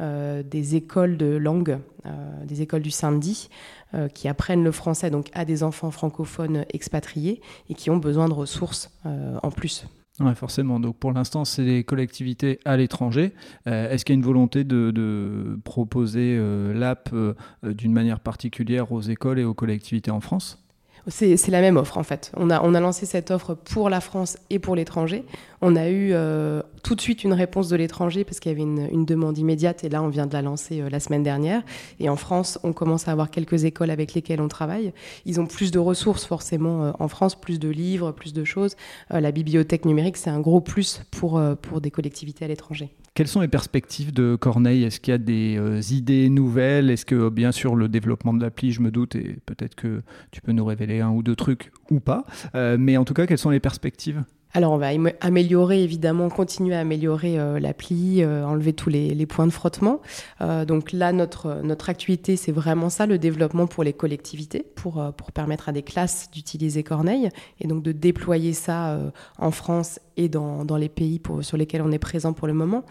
[0.00, 3.48] Euh, des écoles de langue, euh, des écoles du samedi,
[3.94, 8.28] euh, qui apprennent le français donc à des enfants francophones expatriés et qui ont besoin
[8.28, 9.86] de ressources en plus.
[10.20, 10.78] Oui, forcément.
[10.78, 13.32] Donc pour l'instant, c'est des collectivités à l'étranger.
[13.66, 16.38] Est-ce qu'il y a une volonté de, proposer
[16.74, 17.14] l'app
[17.62, 20.62] d'une manière particulière aux écoles et aux collectivités en France?
[21.10, 22.32] C'est la même offre en fait.
[22.36, 25.24] On a, on a lancé cette offre pour la France et pour l'étranger.
[25.62, 28.62] On a eu euh, tout de suite une réponse de l'étranger parce qu'il y avait
[28.62, 31.60] une, demande immédiate et là on vient de la lancer euh, la semaine dernière.
[32.00, 34.94] Et en France, on commence à avoir quelques écoles avec lesquelles on travaille.
[35.26, 38.74] Ils ont plus de ressources forcément euh, en France, plus de livres, plus de choses.
[39.10, 42.88] la bibliothèque numérique, c'est un gros plus pour, pour des collectivités à l'étranger.
[43.12, 44.84] Quelles sont les perspectives de Corneille?
[44.84, 46.88] Est-ce qu'il y a des idées nouvelles?
[46.88, 50.40] Est-ce que, bien sûr, le développement de l'appli, je me doute, et peut-être que tu
[50.40, 52.24] peux nous révéler un ou deux trucs ou pas,
[52.54, 54.24] mais en tout cas, quelles sont les perspectives?
[54.54, 54.88] Alors on va
[55.20, 60.00] améliorer évidemment, continuer à améliorer euh, l'appli, euh, enlever tous les, points de frottement.
[60.40, 65.12] Euh, donc là, notre, notre activité, c'est vraiment ça, le développement pour les collectivités, pour,
[65.16, 67.28] pour permettre à des classes d'utiliser Corneille
[67.60, 68.98] et donc de déployer ça
[69.38, 72.52] en France et dans, dans les pays pour, sur lesquels on est présent pour le
[72.52, 72.84] moment.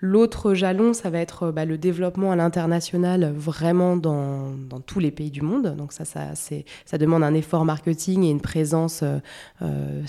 [0.00, 5.10] L'autre jalon, ça va être bah, le développement à l'international vraiment dans, dans, tous les
[5.10, 5.74] pays du monde.
[5.76, 9.02] Donc ça, ça, ça demande un effort marketing et une présence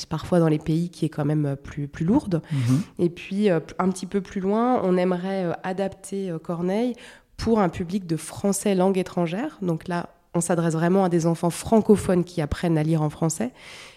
[0.05, 2.41] parfois dans les pays qui est quand même euh, plus, plus lourde.
[2.51, 2.82] Mhm.
[2.99, 6.93] Et puis, euh, un petit peu plus loin, on aimerait euh, adapter Corneille
[7.38, 9.57] pour un public de français langue étrangère.
[9.61, 13.51] Donc là, on s'adresse vraiment à des enfants francophones qui apprennent à lire en français.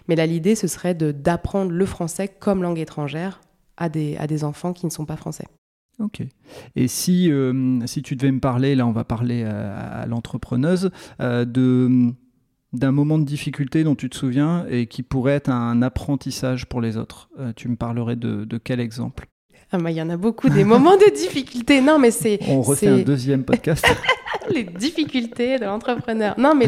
[0.09, 3.41] Mais là, l'idée, ce serait d'apprendre le français comme langue étrangère
[3.77, 5.47] à des, à des enfants qui ne sont pas français.
[6.01, 6.23] Ok.
[6.77, 7.31] Et si,
[7.87, 12.15] si tu devais me parler, là on va parler à, l'entrepreneuse, de
[12.73, 16.81] d'un moment de difficulté dont tu te souviens et qui pourrait être un apprentissage pour
[16.81, 17.31] les autres.
[17.39, 19.27] Euh, tu me parlerais de, quel exemple?
[19.73, 21.81] Ah bah, Il y en a beaucoup des moments de difficulté.
[21.81, 22.39] Non, mais c'est.
[22.49, 23.87] On refait un deuxième podcast.
[24.51, 26.35] les difficultés de l'entrepreneur.
[26.39, 26.67] Non, mais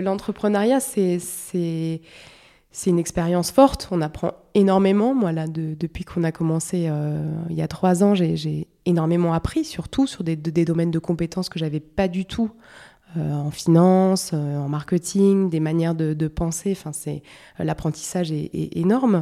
[0.00, 2.00] l'entrepreneuriat, c'est
[2.70, 3.88] c'est une expérience forte.
[3.90, 5.14] On apprend énormément.
[5.14, 9.64] Moi, là, depuis qu'on a commencé euh, il y a trois ans, j'ai énormément appris,
[9.64, 12.50] surtout sur des, domaines de compétences que j'avais pas du tout
[13.16, 16.72] euh, en finance, euh, en marketing, des manières de, penser.
[16.72, 17.22] Enfin, c'est
[17.58, 19.20] l'apprentissage est, énorme.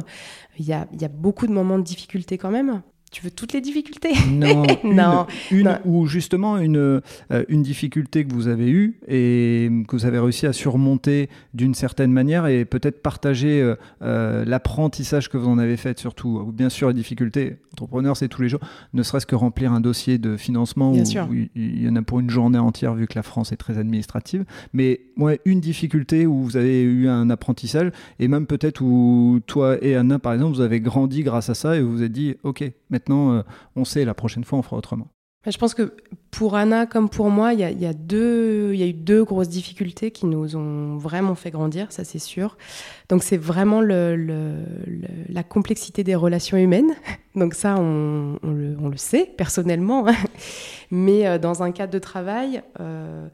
[0.59, 2.81] Il y a beaucoup de moments de difficulté quand même.
[3.09, 4.11] Tu veux toutes les difficultés?
[4.29, 7.01] Non, non, une, ou justement une, euh,
[7.47, 12.11] une difficulté que vous avez eue et que vous avez réussi à surmonter d'une certaine
[12.11, 16.51] manière et peut-être partager euh, euh, l'apprentissage que vous en avez fait surtout.
[16.53, 18.59] Bien sûr, la difficulté, entrepreneur, c'est tous les jours,
[18.93, 22.29] ne serait-ce que remplir un dossier de financement où, il y en a pour une
[22.29, 24.43] journée entière vu que la France est très administrative.
[24.73, 29.77] Mais ouais, une difficulté où vous avez eu un apprentissage et même peut-être où toi
[29.81, 32.35] et Anna, par exemple, vous avez grandi grâce à ça et vous vous êtes dit,
[32.43, 33.43] ok, Maintenant, euh,
[33.75, 35.07] on sait, la prochaine fois, on fera autrement.
[35.45, 35.93] Bah, je pense que
[36.31, 39.49] pour Anna comme pour moi, il y, a, deux, il y a eu deux grosses
[39.49, 42.57] difficultés qui nous ont vraiment fait grandir, ça c'est sûr.
[43.07, 46.95] Donc c'est vraiment la complexité des relations humaines.
[47.35, 50.07] Donc ça, on, le, sait personnellement.
[50.89, 53.27] Mais euh, dans un cadre de travail, euh,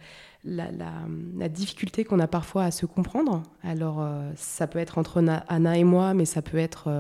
[0.44, 4.06] la, difficulté qu'on a parfois à se comprendre, alors
[4.36, 6.92] ça peut être entre Anna et moi, mais ça peut être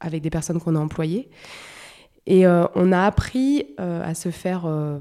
[0.00, 1.28] avec des personnes qu'on a employées.
[2.30, 4.98] Et euh, on a appris euh, à se faire, euh,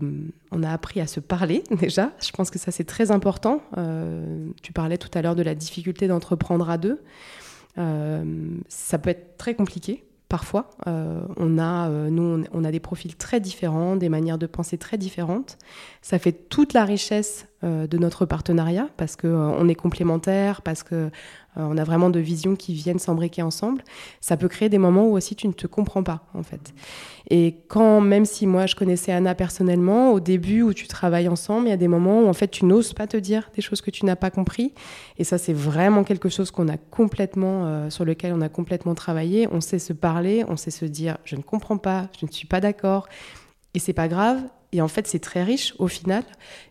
[0.52, 2.12] on a appris à se parler déjà.
[2.26, 3.62] Je pense que ça c'est très important.
[4.64, 7.02] tu parlais tout à l'heure de la difficulté d'entreprendre à deux.
[7.76, 10.70] ça peut être très compliqué parfois.
[10.86, 15.58] on a, nous, on a des profils très différents, des manières de penser très différentes.
[16.02, 21.12] Ça fait toute la richesse de notre partenariat parce qu'on est complémentaires, parce que
[21.60, 23.84] on a vraiment de visions qui viennent s'embriquer ensemble.
[24.22, 26.74] Ça peut créer des moments où aussi tu ne te comprends pas, en fait.
[27.30, 31.68] Et quand, même si moi je connaissais Anna personnellement, au début où tu travailles ensemble,
[31.68, 33.82] il y a des moments où en fait tu n'oses pas te dire des choses
[33.82, 34.74] que tu n'as pas compris.
[35.18, 38.96] Et ça, c'est vraiment quelque chose qu'on a complètement, euh, sur lequel on a complètement
[38.96, 39.48] travaillé.
[39.52, 42.48] On sait se parler, on sait se dire je ne comprends pas, je ne suis
[42.48, 43.08] pas d'accord.
[43.74, 44.42] Et c'est pas grave.
[44.74, 46.24] Et en fait, c'est très riche au final,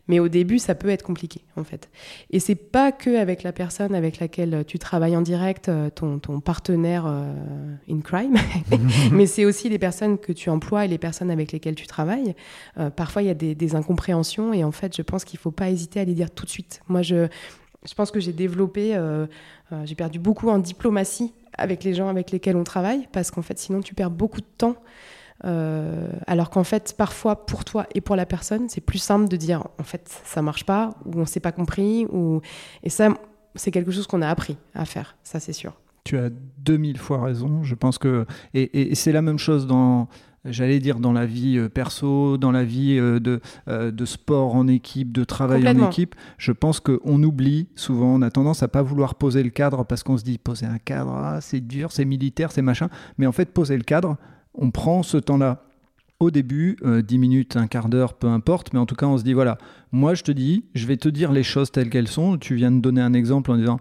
[0.06, 1.88] mais au début, ça peut être compliqué en fait.
[2.30, 6.18] Et c'est pas que avec la personne avec laquelle tu travailles en direct, euh, ton,
[6.18, 7.32] ton partenaire euh,
[7.90, 8.36] in crime,
[9.12, 12.34] mais c'est aussi les personnes que tu emploies et les personnes avec lesquelles tu travailles.
[12.78, 15.50] Euh, parfois, il y a des, des, incompréhensions et en fait, je pense qu'il faut
[15.50, 16.82] pas hésiter à les dire tout de suite.
[16.88, 17.28] Moi, je,
[17.88, 18.98] je pense que j'ai développé,
[19.84, 23.58] j'ai perdu beaucoup en diplomatie avec les gens avec lesquels on travaille parce qu'en fait,
[23.58, 24.76] sinon, tu perds beaucoup de temps.
[25.44, 29.36] Euh, alors qu'en fait, parfois, pour toi et pour la personne, c'est plus simple de
[29.36, 32.40] dire en fait, ça marche pas, ou on s'est pas compris, ou...
[32.82, 33.10] et ça,
[33.54, 35.74] c'est quelque chose qu'on a appris à faire, ça c'est sûr.
[36.04, 38.26] Tu as 2000 fois raison, je pense que.
[38.54, 40.08] Et, et c'est la même chose dans
[40.48, 44.68] j'allais dire dans la vie euh, perso, dans la vie euh, de, de sport en
[44.68, 46.14] équipe, de travail en équipe.
[46.38, 50.04] Je pense qu'on oublie souvent, on a tendance à pas vouloir poser le cadre parce
[50.04, 52.88] qu'on se dit poser un cadre, ah, c'est dur, c'est militaire, c'est machin.
[53.18, 54.16] Mais en fait, poser le cadre,
[54.56, 55.62] on prend ce temps-là
[56.18, 59.22] au début, 10 minutes, un quart d'heure, peu importe, mais en tout cas, on se
[59.22, 59.58] dit voilà,
[59.92, 62.38] moi je te dis, je vais te dire les choses telles qu'elles sont.
[62.38, 63.78] Tu viens de donner un exemple en disant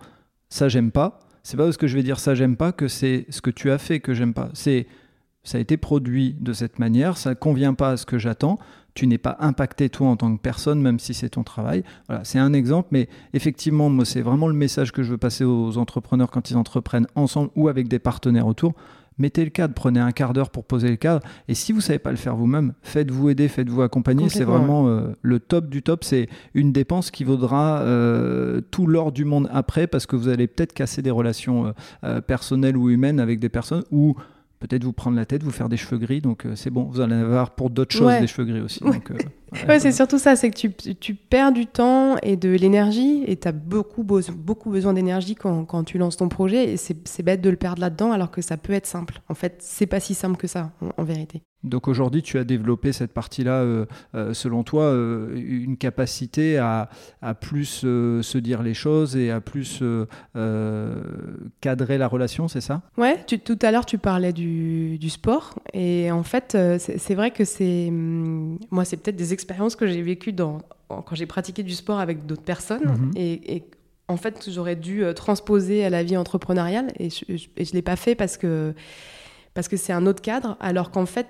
[0.50, 3.28] ça, j'aime pas c'est pas parce que je vais dire ça j'aime pas que c'est
[3.30, 4.50] ce que tu as fait que j'aime pas.
[4.54, 4.88] C'est
[5.44, 8.58] ça a été produit de cette manière, ça convient pas à ce que j'attends.
[8.96, 11.84] Tu n'es pas impacté toi en tant que personne, même si c'est ton travail.
[12.08, 15.44] Voilà, c'est un exemple, mais effectivement, moi, c'est vraiment le message que je veux passer
[15.44, 18.74] aux entrepreneurs quand ils entreprennent ensemble ou avec des partenaires autour
[19.18, 21.22] mettez le cadre, prenez un quart d'heure pour poser le cadre.
[21.48, 24.30] Et si vous ne savez pas le faire vous-même, faites-vous aider, faites-vous accompagner.
[24.30, 26.04] C'est vraiment euh, le top du top.
[26.04, 30.48] C'est une dépense qui vaudra euh, tout l'or du monde après parce que vous allez
[30.48, 34.16] peut-être casser des relations euh, personnelles ou humaines avec des personnes ou
[34.60, 36.22] peut-être vous prendre la tête, vous faire des cheveux gris.
[36.22, 38.80] Donc c'est bon, vous allez avoir pour d'autres choses des cheveux gris aussi.
[38.82, 39.12] Donc,
[39.68, 43.38] ouais, c'est surtout ça, c'est que tu, tu, perds du temps et de l'énergie et
[43.38, 47.42] tu as beaucoup, beaucoup besoin d'énergie quand, quand, tu lances ton projet et c'est bête
[47.42, 49.22] de le perdre là-dedans alors que ça peut être simple.
[49.30, 51.42] En fait, c'est pas si simple que ça en vérité.
[51.66, 56.90] Donc aujourd'hui, tu as développé cette partie-là, euh, euh, selon toi, euh, une capacité à,
[57.42, 59.84] plus se dire les choses et à plus
[61.62, 62.84] cadrer la relation, c'est ça?
[62.98, 65.56] Ouais, tout à l'heure, tu parlais du, sport.
[65.74, 67.88] Et en fait, c'est vrai que c'est.
[67.90, 69.45] Hum, moi, c'est peut-être des expériences
[69.78, 72.86] que j'ai vécues dans, quand j'ai pratiqué du sport avec d'autres personnes.
[72.86, 73.12] Mhm.
[73.16, 73.64] et,
[74.08, 78.14] en fait, j'aurais dû transposer à la vie entrepreneuriale et je ne l'ai pas fait
[78.14, 78.76] parce que
[79.56, 81.28] parce que c'est un autre cadre, alors qu'en fait,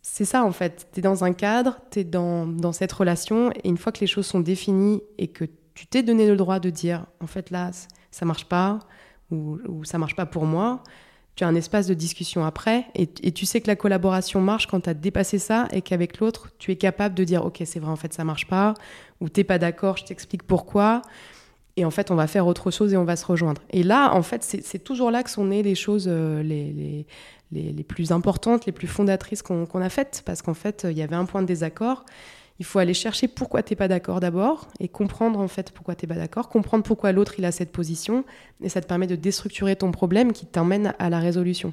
[0.00, 0.88] c'est ça, en fait.
[0.92, 4.00] Tu es dans un cadre, tu es dans, dans, cette relation, et une fois que
[4.00, 5.44] les choses sont définies et que
[5.74, 7.70] tu t'es donné le droit de dire, en fait, là,
[8.10, 8.78] ça marche pas,
[9.30, 10.82] ou, ou ça marche pas pour moi,
[11.38, 14.80] tu as un espace de discussion après, et, tu sais que la collaboration marche quand
[14.80, 17.92] tu as dépassé ça, et qu'avec l'autre, tu es capable de dire, ok, c'est vrai,
[17.92, 18.74] en fait, ça marche pas,
[19.20, 21.02] ou t'es pas d'accord, je t'explique pourquoi
[21.76, 23.62] et en fait, on va faire autre chose et on va se rejoindre.
[23.70, 27.06] Et là, en fait, c'est toujours là que sont nées les choses euh, les,
[27.52, 31.02] les, les, plus importantes, les plus fondatrices qu'on a faites, parce qu'en fait, il y
[31.02, 32.04] avait un point de désaccord.
[32.58, 35.94] Il faut aller chercher pourquoi tu n'es pas d'accord d'abord et comprendre en fait pourquoi
[35.94, 38.24] tu n'es pas d'accord, comprendre pourquoi l'autre il a cette position
[38.62, 41.72] et ça te permet de déstructurer ton problème qui t'emmène à la résolution.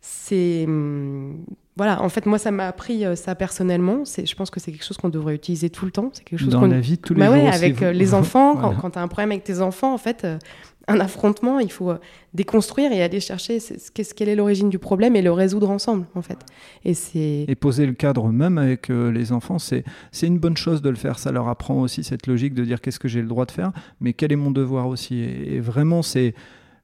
[0.00, 1.44] C'est hum,
[1.80, 4.02] voilà, en fait, moi, ça m'a appris euh, ça personnellement.
[4.04, 6.10] Je pense que c'est quelque chose qu'on devrait utiliser tout le temps.
[6.12, 7.48] C'est quelque chose dans la vie de tous les bah jours.
[7.50, 10.36] avec euh, les enfants, quand, tu as un problème avec tes enfants, en fait, euh,
[10.90, 11.92] un affrontement, il faut
[12.34, 16.22] déconstruire et aller chercher ce quelle est l'origine du problème et le résoudre ensemble, en
[16.22, 16.38] fait.
[16.84, 19.84] Et, et poser le cadre même avec les enfants, c'est
[20.22, 21.18] une bonne chose de le faire.
[21.18, 23.72] Ça leur apprend aussi cette logique de dire qu'est-ce que j'ai le droit de faire,
[24.00, 25.20] mais quel est mon devoir aussi?
[25.20, 26.34] et vraiment, c'est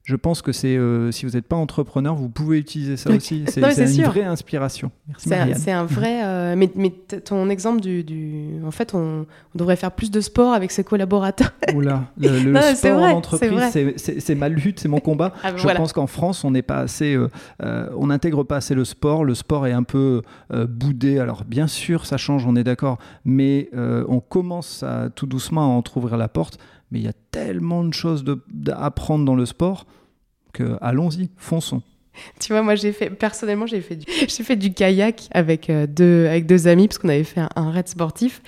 [0.07, 3.43] je pense que c'est euh, si vous n'êtes pas entrepreneur, vous pouvez utiliser ça aussi.
[3.49, 3.59] C'est
[3.97, 4.89] une vraie inspiration.
[5.17, 5.35] C'est
[5.71, 6.07] un, vrai.
[6.27, 10.53] Euh, mais, mais ton exemple du, du, en fait, on, devrait faire plus de sport
[10.53, 11.51] avec ses collaborateurs.
[11.75, 15.33] Oula, le, le sport en entreprise, c'est ma lutte, c'est mon combat.
[15.43, 18.85] Ah, je pense qu'en France, on n'est pas assez, euh, on n'intègre pas assez le
[18.85, 19.25] sport.
[19.25, 21.19] Le sport est un peu boudé.
[21.19, 25.77] Alors bien sûr, ça change, on est d'accord, mais on commence à, tout doucement à
[25.77, 26.57] entrouvrir la porte
[26.91, 28.23] mais il y a tellement de choses
[28.71, 29.85] à apprendre dans le sport
[30.53, 31.81] que allons-y, fonçons.
[32.39, 35.85] Tu vois, moi j'ai fait personnellement j'ai fait du, j'ai fait du kayak avec euh,
[35.87, 38.41] deux avec deux amis parce qu'on avait fait un, raid sportif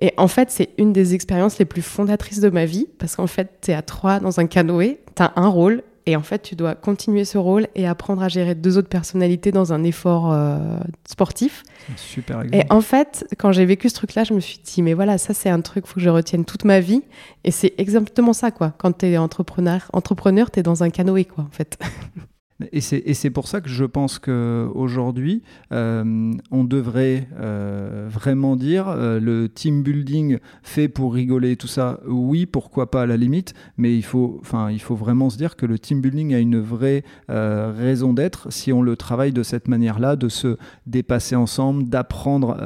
[0.00, 3.26] et en fait c'est une des expériences les plus fondatrices de ma vie parce qu'en
[3.26, 6.40] fait tu es à trois dans un canoë, tu as un rôle et en fait,
[6.40, 10.32] tu dois continuer ce rôle et apprendre à gérer deux autres personnalités dans un effort
[10.32, 10.78] euh,
[11.08, 11.64] sportif.
[11.96, 12.56] Super exemple.
[12.56, 15.34] Et en fait, quand j'ai vécu ce truc-là, je me suis dit, mais voilà, ça
[15.34, 17.02] c'est un truc, faut que je retienne toute ma vie.
[17.42, 18.72] Et c'est exactement ça, quoi.
[18.78, 21.76] Quand tu es entrepreneur, entrepreneur tu es dans un canoë, quoi, en fait.
[22.72, 25.42] Et c'est pour ça que je pense qu'aujourd'hui,
[25.74, 32.00] euh, on devrait euh, vraiment dire euh, le team building fait pour rigoler, tout ça,
[32.06, 34.40] oui, pourquoi pas à la limite, mais il faut,
[34.70, 38.72] il faut vraiment se dire que le team building a une vraie raison d'être si
[38.72, 42.56] on le travaille de cette manière-là, de se dépasser ensemble, d'apprendre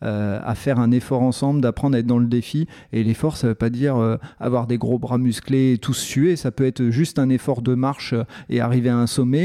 [0.00, 2.66] à faire un effort ensemble, d'apprendre à être dans le défi.
[2.92, 6.34] Et l'effort, ça ne veut pas dire avoir des gros bras musclés et tous suer,
[6.34, 8.14] ça peut être juste un effort de marche
[8.48, 9.35] et arriver à un sommet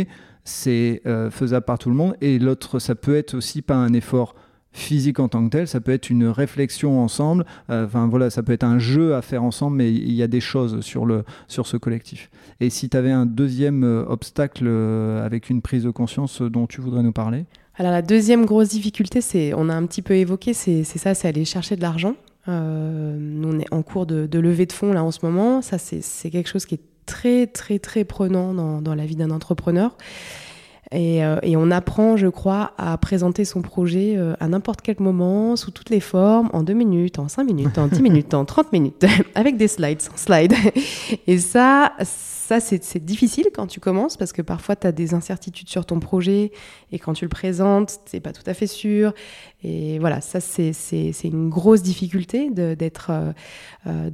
[0.44, 2.16] c'est euh, faisable par tout le monde.
[2.22, 4.36] Et l'autre, ça peut être aussi pas un effort
[4.74, 8.42] physique en tant que tel, ça peut être une réflexion ensemble, euh, enfin voilà, ça
[8.42, 11.26] peut être un jeu à faire ensemble, mais il y a des choses sur, le,
[11.50, 12.30] sur ce collectif.
[12.62, 14.66] Et si tu avais un deuxième euh, obstacle
[15.22, 17.44] avec une prise de conscience dont tu voudrais nous parler?
[17.76, 21.28] Alors la deuxième grosse difficulté, c'est, on a un petit peu évoqué, c'est, ça, c'est
[21.28, 22.16] aller chercher de l'argent.
[22.48, 26.30] on est en cours de, de levée de fonds là en ce moment, ça c'est
[26.30, 29.96] quelque chose qui est très, très, très prenant dans, dans la vie d'un entrepreneur.
[30.94, 31.22] Et,
[31.56, 36.02] on apprend, je crois, à présenter son projet à n'importe quel moment, sous toutes les
[36.02, 39.06] formes, en deux minutes, en cinq minutes, en dix minutes, en trente minutes,
[39.36, 40.54] avec des slides, sans slides.
[41.28, 41.94] Et ça,
[42.60, 46.02] ça, c'est difficile quand tu commences parce que parfois tu as des incertitudes sur ton
[46.02, 46.52] projet
[46.92, 49.14] et quand tu le présentes, tu n'es pas tout à fait sûr.
[49.64, 50.74] Et voilà, ça, c'est
[51.24, 53.32] une grosse difficulté d'être euh,
[53.88, 54.10] euh,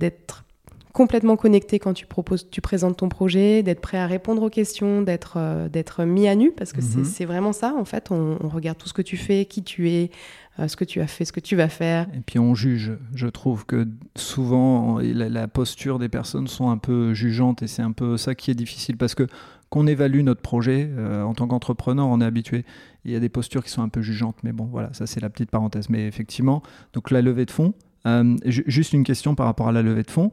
[0.98, 5.04] complètement connecté quand tu proposes, tu présentes ton projet, d'être prêt à répondre aux questions,
[5.04, 7.28] d'être euh, d'être mis à nu parce que c'est mhm.
[7.28, 8.10] vraiment ça en fait.
[8.10, 10.10] On, on, regarde tout ce que tu fais, qui tu es,
[10.58, 12.08] ce que tu as fait, ce que tu vas faire.
[12.16, 12.94] Et puis on juge.
[13.14, 17.92] Je trouve que souvent la, posture des personnes sont un peu jugeantes et c'est un
[17.92, 19.28] peu ça qui est difficile parce que
[19.70, 22.66] qu'on évalue notre projet euh, en tant qu'entrepreneur, on est habitué.
[23.06, 25.20] Il y a des postures qui sont un peu jugeantes, mais bon, voilà, ça c'est
[25.20, 25.92] la petite parenthèse.
[25.92, 27.76] Mais effectivement, donc la levée de fonds.
[28.06, 30.32] Euh, juste une question par rapport à la levée de fonds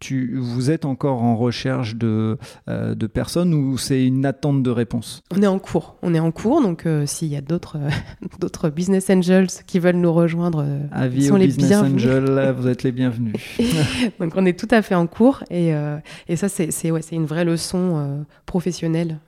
[0.00, 4.70] tu, vous êtes encore en recherche de, euh, de personnes ou c'est une attente de
[4.70, 5.22] réponse?
[5.30, 5.96] On est en cours.
[6.02, 7.90] On est en cours, donc euh, s'il y a d'autres euh,
[8.40, 10.66] d'autres business angels qui veulent nous rejoindre,
[11.12, 13.34] ils sont les business angels, vous êtes les bienvenus.
[14.20, 15.72] donc on est tout à fait en cours et,
[16.28, 19.18] et ça c'est ouais, une vraie leçon professionnelle,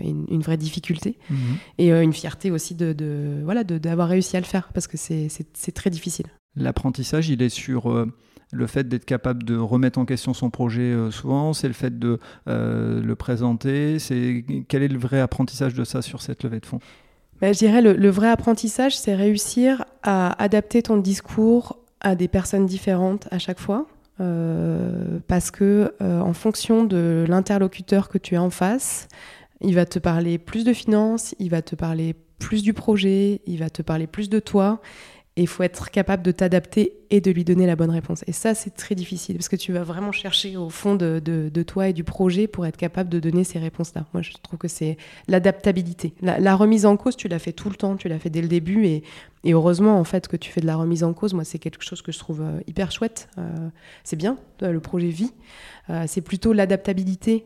[0.00, 1.36] une, une, vraie difficulté mhm.
[1.78, 5.72] et une fierté aussi de, de voilà d'avoir réussi à le faire parce que c'est
[5.74, 6.26] très difficile.
[6.56, 8.06] L'apprentissage, il est sur
[8.52, 11.98] le fait d'être capable de remettre en question son projet euh, souvent, c'est le fait
[11.98, 13.98] de euh, le présenter.
[13.98, 16.78] C'est quel est le vrai apprentissage de ça sur cette levée de fonds?
[17.40, 22.28] Bah, Je dirais le, le vrai apprentissage, c'est réussir à adapter ton discours à des
[22.28, 23.86] personnes différentes à chaque fois.
[24.20, 29.08] Euh, parce que en fonction de l'interlocuteur que tu as en face,
[29.62, 33.58] il va te parler plus de finances, il va te parler plus du projet, il
[33.58, 34.80] va te parler plus de toi.
[35.36, 38.22] Et il faut être capable de t'adapter et de lui donner la bonne réponse.
[38.26, 41.62] Et ça, c'est très difficile parce que tu vas vraiment chercher au fond de, de,
[41.62, 44.06] toi et du projet pour être capable de donner ces réponses-là.
[44.12, 46.12] Moi, je trouve que c'est l'adaptabilité.
[46.20, 48.48] La, remise en cause, tu l'as fait tout le temps, tu l'as fait dès le
[48.48, 48.84] début.
[48.84, 49.04] Et,
[49.44, 51.84] et, heureusement, en fait, que tu fais de la remise en cause, moi, c'est quelque
[51.84, 53.28] chose que je trouve euh, hyper chouette.
[53.38, 53.68] Euh,
[54.04, 55.32] c'est bien, le projet vit.
[55.90, 57.44] Euh, c'est plutôt l'adaptabilité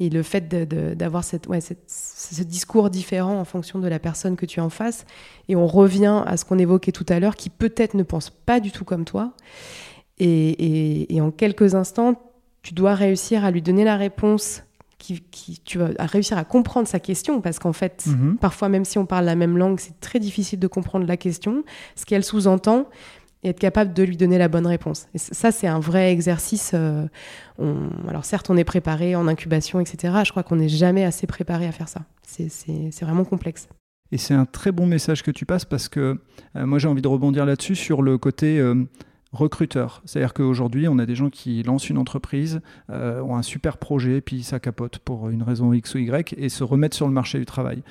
[0.00, 0.48] et le fait
[0.96, 4.70] d'avoir cette, ouais, ce discours différent en fonction de la personne que tu as en
[4.70, 5.04] face.
[5.48, 8.60] Et on revient à ce qu'on évoquait tout à l'heure, qui peut-être ne pense pas
[8.60, 9.32] du tout comme toi.
[10.18, 12.14] Et, en quelques instants,
[12.62, 14.62] tu dois réussir à lui donner la réponse
[14.98, 15.22] qui,
[15.64, 18.38] tu vas réussir à comprendre sa question parce qu'en fait, mhm.
[18.38, 21.62] parfois même si on parle la même langue, c'est très difficile de comprendre la question,
[21.94, 22.88] ce qu'elle sous-entend
[23.46, 25.06] et être capable de lui donner la bonne réponse.
[25.14, 26.72] Et ça, c'est un vrai exercice.
[26.74, 27.06] Euh,
[28.08, 30.14] alors certes, on est préparé en incubation, etc.
[30.24, 32.00] Je crois qu'on n'est jamais assez préparé à faire ça.
[32.22, 33.68] C'est vraiment complexe.
[34.12, 36.20] Et c'est un très bon message que tu passes parce que
[36.54, 38.84] euh, moi j'ai envie de rebondir là-dessus sur le côté euh,
[39.32, 40.02] recruteur.
[40.04, 44.42] C'est-à-dire qu'aujourd'hui on a des gens qui lancent une entreprise, ont un super projet, puis
[44.42, 47.46] ça capote pour une raison X ou Y et se remettent sur le marché du
[47.46, 47.82] travail.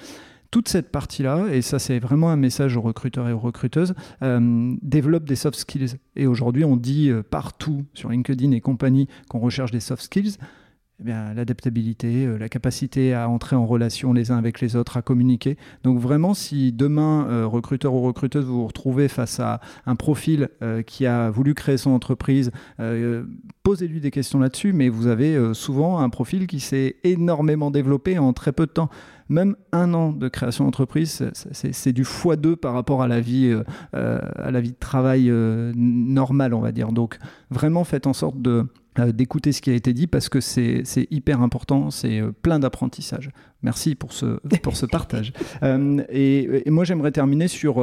[0.52, 5.26] Toute cette partie-là, et ça c'est vraiment un message aux recruteurs et aux recruteuses, développe
[5.26, 5.96] des soft skills.
[6.16, 10.38] Et aujourd'hui on dit partout sur LinkedIn et compagnie qu'on recherche des soft skills.
[11.02, 15.02] Eh l'adaptabilité, euh, la capacité à entrer en relation les uns avec les autres, à
[15.02, 15.58] communiquer.
[15.84, 20.48] Donc vraiment, si demain, euh, recruteur ou recruteuse, vous vous retrouvez face à un profil
[20.62, 22.52] euh, qui a voulu créer son entreprise,
[23.64, 28.32] posez-lui des questions là-dessus, mais vous avez souvent un profil qui s'est énormément développé en
[28.32, 28.90] très peu de temps
[29.30, 33.56] même un an de création d'entreprise, c'est du x2 par rapport à la vie,
[33.94, 35.32] à la vie de travail
[35.76, 36.92] normale, on va dire.
[36.92, 37.18] Donc
[37.50, 38.68] vraiment, faites en sorte de
[39.00, 42.60] euh, d'écouter ce qui a été dit parce que c'est hyper important, c'est euh, plein
[42.60, 43.30] d'apprentissage.
[43.62, 45.34] Merci pour ce, pour ce partage.
[45.64, 47.78] Euh, et, moi, j'aimerais terminer sur,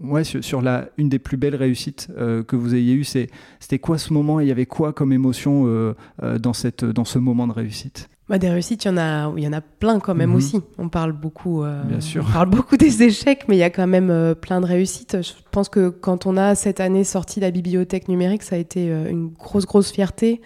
[0.00, 3.04] ouais, sur, la, une des plus belles réussites que vous ayez eues.
[3.04, 7.46] C'était quoi ce moment Il y avait quoi comme émotion dans, cette, dans ce moment
[7.46, 8.10] de réussite?
[8.28, 10.36] Bah, des réussites, il y en a, il y en a plein quand même mhm.
[10.36, 10.60] aussi.
[10.78, 12.24] On parle beaucoup, euh, Bien sûr.
[12.26, 15.18] on parle beaucoup des échecs, mais il y a quand même euh, plein de réussites.
[15.20, 18.90] Je pense que quand on a cette année sorti la bibliothèque numérique, ça a été
[18.90, 20.40] euh, une grosse, grosse fierté.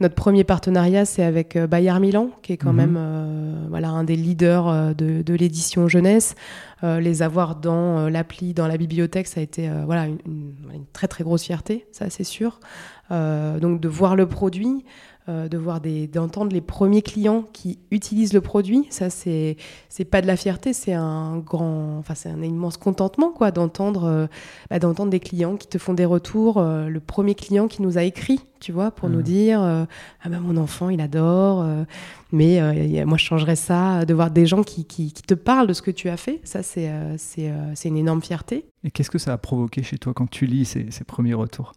[0.00, 2.90] Notre premier partenariat, c'est avec Bayard Milan, qui est quand mhm.
[2.90, 6.34] même voilà, un des leaders de, de l'édition jeunesse.
[6.82, 11.22] les avoir dans l'appli, dans la bibliothèque, ça a été voilà, une, une, très, très
[11.22, 12.58] grosse fierté, ça c'est sûr.
[13.10, 14.84] donc de voir le produit,
[15.26, 18.86] de voir des, d'entendre les premiers clients qui utilisent le produit.
[18.90, 19.56] Ça, c'est,
[19.88, 24.04] c'est pas de la fierté, c'est un grand, enfin, c'est un immense contentement, quoi, d'entendre,
[24.04, 24.26] euh,
[24.68, 26.58] bah, d'entendre des clients qui te font des retours.
[26.58, 29.22] Euh, le premier client qui nous a écrit, tu vois, pour nous mmh.
[29.22, 31.66] dire, ah ben mon enfant, il adore,
[32.32, 34.06] mais moi je changerais ça.
[34.06, 36.62] De voir des gens qui, qui, te parlent de ce que tu as fait, ça,
[36.62, 38.64] c'est, c'est, c'est une énorme fierté.
[38.82, 41.72] Et qu'est-ce que ça a provoqué chez toi quand tu lis ces, ces premiers retours?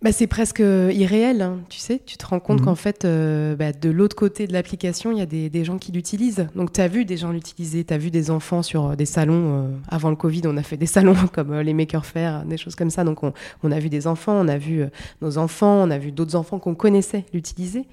[0.00, 2.00] Bah, c'est presque irréel, hein, tu sais.
[2.06, 2.64] Tu te rends compte Mhm.
[2.66, 5.76] qu'en fait, euh, bah, de l'autre côté de l'application, il y a des, des gens
[5.78, 6.46] qui l'utilisent.
[6.54, 9.06] Donc, tu as vu des gens l'utiliser, tu as vu des enfants sur euh, des
[9.06, 9.64] salons.
[9.64, 12.56] euh, avant le Covid, on a fait des salons comme euh, les Maker Faire, des
[12.56, 13.02] choses comme ça.
[13.02, 13.32] Donc, on,
[13.64, 14.86] on a vu des enfants, on a vu euh,
[15.20, 17.84] nos enfants, on a vu d'autres enfants qu'on connaissait l'utiliser.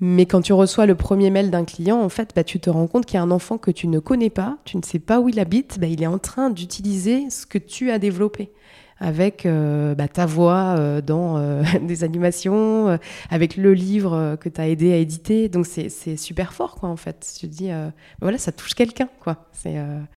[0.00, 2.86] Mais quand tu reçois le premier mail d'un client, en fait, bah, tu te rends
[2.88, 5.20] compte qu'il y a un enfant que tu ne connais pas, tu ne sais pas
[5.20, 8.50] où il habite, bah, il est en train d'utiliser ce que tu as développé
[8.98, 12.98] avec euh, bah, ta voix euh, dans euh, des animations,
[13.30, 15.48] avec le livre que tu as aidé à éditer.
[15.48, 17.36] Donc c'est super fort, quoi, en fait.
[17.38, 17.88] Tu te dis, euh,
[18.20, 19.48] voilà, ça touche quelqu'un, quoi.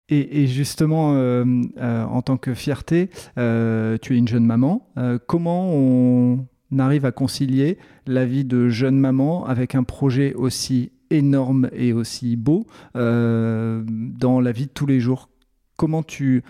[0.08, 4.88] Et, justement, en tant que fierté, tu es une jeune maman.
[5.26, 6.46] Comment on
[6.78, 12.36] arrive à concilier la vie de jeune maman avec un projet aussi énorme et aussi
[12.36, 15.28] beau dans la vie de tous les jours?
[15.76, 16.42] Comment tu,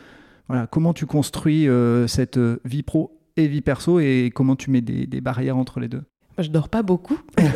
[0.48, 4.80] voilà, comment tu construis euh, cette vie pro et vie perso et comment tu mets
[4.80, 6.02] des, des barrières entre les deux?
[6.38, 7.18] Moi, je dors pas beaucoup.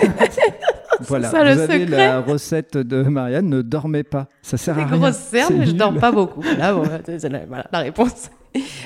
[1.03, 1.97] Voilà, ça, le vous avez secret.
[2.09, 4.29] la recette de Marianne, ne dormez pas.
[4.43, 4.99] Ça sert à rien.
[4.99, 6.43] grosses cernes, mais je dors pas beaucoup.
[6.59, 8.31] Là, bon, c'est la, voilà, la réponse.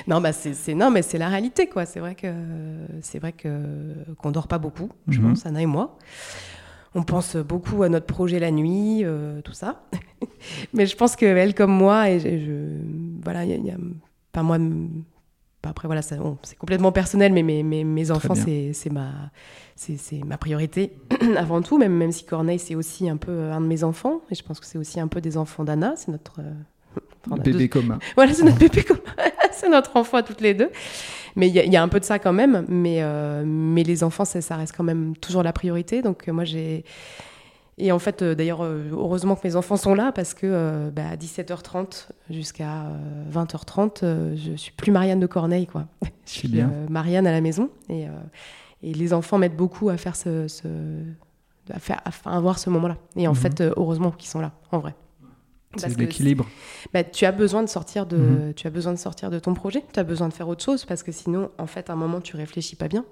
[0.07, 1.85] Non, bah c'est c'est- non, mais c'est la réalité, quoi.
[1.85, 2.27] C'est vrai que
[3.01, 3.49] c'est vrai que
[4.17, 4.89] qu'on dort pas beaucoup.
[5.09, 5.27] Je Mhm.
[5.29, 5.97] pense, Anna et moi.
[6.95, 9.83] On pense beaucoup à notre projet la nuit, euh, tout ça.
[10.73, 13.71] mais je pense qu'elle, comme moi, et je, je- voilà, il y a, il y
[13.71, 13.77] a-
[14.31, 14.57] pas moi.
[15.61, 18.89] pas Après, voilà, ça- bon, c'est complètement personnel, mais mes, mes, mes enfants, c'est c'est
[18.91, 19.09] ma,
[19.75, 20.93] c'est c'est ma priorité
[21.37, 24.35] avant tout, même, même si Corneille, c'est aussi un peu un de mes enfants, et
[24.35, 26.39] je pense que c'est aussi un peu des enfants d'Anna, c'est notre...
[26.39, 26.53] euh,
[27.27, 27.99] enfin, Bébé deux- commun.
[28.15, 29.01] Voilà, c'est notre bébé commun.
[29.59, 30.69] c'est notre enfant à toutes les deux.
[31.35, 33.43] Mais il y, a- il y a un peu de ça quand même, mais, euh,
[33.45, 36.83] mais les enfants, ça, ça reste quand même toujours la priorité, donc euh, moi j'ai...
[37.77, 41.09] Et en fait, euh, d'ailleurs, heureusement que mes enfants sont là parce que euh, bah,
[41.11, 45.85] à 17h30 jusqu'à euh, 20h30, euh, je suis plus Marianne de Corneille, quoi.
[46.25, 46.71] Je suis bien.
[46.89, 48.05] Marianne à la maison et,
[48.81, 50.63] et les enfants m'aident beaucoup à faire ce, ce-
[51.73, 52.95] à faire, à, avoir ce moment-là.
[53.17, 53.35] Et en Mhm.
[53.35, 54.95] fait, heureusement qu'ils sont là, en vrai.
[55.77, 56.47] C'est l'équilibre.
[56.93, 58.53] bah, tu as besoin de sortir de, Mhm.
[58.55, 59.83] tu as besoin de sortir de ton projet.
[59.93, 62.21] Tu as besoin de faire autre chose parce que sinon, en fait, à un moment,
[62.21, 63.05] tu réfléchis pas bien.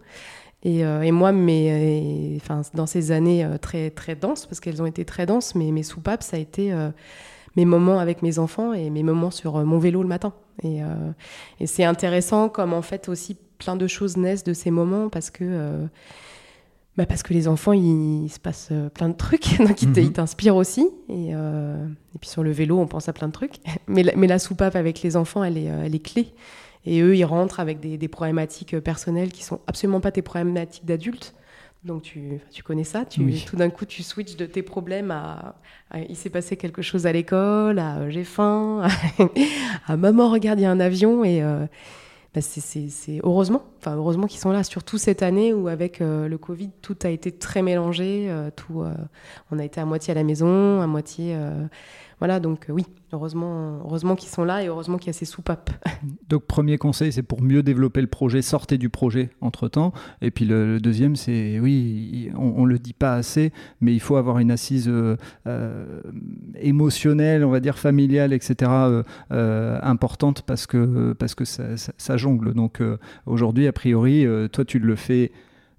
[0.66, 4.60] Et, euh, et moi, mes, euh, enfin, dans ces années euh, très très denses, parce
[4.62, 6.90] qu'elles ont été très denses, mais mes soupapes, ça a été euh,
[7.58, 10.34] mes moments avec mes enfants et mes moments sur mon vélo le matin.
[10.64, 10.80] Et,
[11.60, 15.32] et c'est intéressant comme en fait aussi plein de choses naissent de ces moments parce
[15.32, 15.88] que
[16.98, 19.90] bah parce que les enfants, il, il se passe euh, plein de trucs, donc ils
[19.90, 20.12] Mhm.
[20.14, 20.88] t'inspirent aussi.
[21.10, 23.56] Et, euh, et puis sur le vélo, on pense à plein de trucs.
[23.88, 26.34] Mais la, mais la soupape avec les enfants, elle est, euh, elle est clé.
[26.86, 30.86] Et eux, ils rentrent avec des, des problématiques personnelles qui sont absolument pas tes problématiques
[30.86, 31.34] d'adultes.
[31.86, 33.44] Donc tu, tu connais ça, tu, Oui.
[33.46, 35.56] tout d'un coup tu switches de tes problèmes à,
[35.92, 38.88] à il s'est passé quelque chose à l'école, à euh, j'ai faim,
[39.88, 41.66] à, maman regarde il y a un avion et euh,
[42.34, 46.38] bah, c'est- heureusement, enfin heureusement qu'ils sont là, surtout cette année où avec euh, le
[46.40, 48.94] Covid tout a été très mélangé, euh, tout, euh,
[49.52, 51.38] on a été à moitié à la maison, à moitié,
[52.20, 55.26] voilà donc euh, oui, heureusement, heureusement qu'ils sont là et heureusement qu'il y a ces
[55.26, 55.72] soupapes.
[56.30, 59.94] Donc, premier conseil, c'est pour mieux développer le projet, sortez du projet entre-temps.
[60.22, 63.52] Et puis le, deuxième, c'est, oui, on ne le dit pas assez,
[63.82, 66.02] mais il faut avoir une assise euh, euh,
[66.60, 68.72] émotionnelle, on va dire familiale, etc.,
[69.30, 72.54] importante parce que, parce que ça, jongle.
[72.54, 72.82] Donc
[73.26, 75.32] aujourd'hui, a priori, toi, tu le fais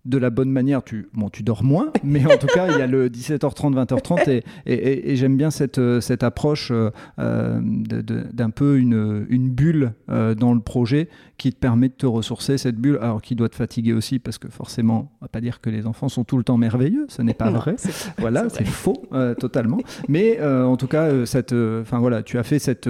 [0.04, 2.82] de la bonne manière, tu, bon, tu dors moins, mais en tout cas, il y
[2.82, 6.90] a le 17h30, 20h30, et, et- et- et j'aime bien cette, euh, cette approche euh,
[7.18, 12.06] euh, d'un peu une, une bulle euh, dans le projet qui te permet de te
[12.06, 15.40] ressourcer, cette bulle, alors qui doit te fatiguer aussi, parce que forcément, on va pas
[15.40, 17.74] dire que les enfants sont tout le temps merveilleux, ce n'est pas Non, vrai.
[17.78, 19.78] c'est- Voilà, c'est faux euh, totalement.
[20.08, 22.88] Mais en tout cas, cette, enfin voilà, tu as fait cette,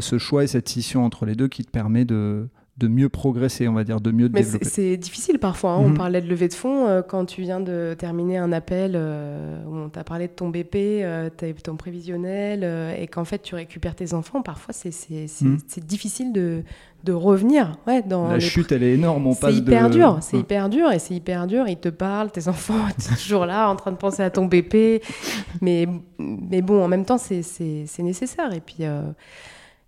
[0.00, 2.48] ce choix et cette scission entre les deux qui te permet de,
[2.78, 4.64] de mieux progresser, on va dire, de mieux Mais c'est développer.
[4.66, 5.72] c'est difficile parfois.
[5.72, 5.82] hein.
[5.82, 5.90] Mhm.
[5.92, 6.86] On parlait de levée de fonds.
[6.86, 10.48] euh, quand tu viens de terminer un appel euh, où on t'a parlé de ton
[10.48, 11.28] BP, euh,
[11.64, 15.58] ton prévisionnel, euh, et qu'en fait tu récupères tes enfants, parfois c'est c'est- c'est- Mhm.
[15.84, 16.62] difficile de,
[17.04, 19.26] de revenir ouais, dans La chute, elle est énorme.
[19.26, 19.94] On c'est passe hyper de...
[19.94, 21.66] dur, c'est hyper dur et c'est hyper dur.
[21.68, 22.74] Ils te parlent, tes enfants,
[23.04, 25.02] tu es toujours là en train de penser à ton BP.
[25.60, 25.86] Mais,
[26.18, 28.52] mais bon, en même temps, c'est- c'est c'est nécessaire.
[28.52, 29.02] Et puis, euh,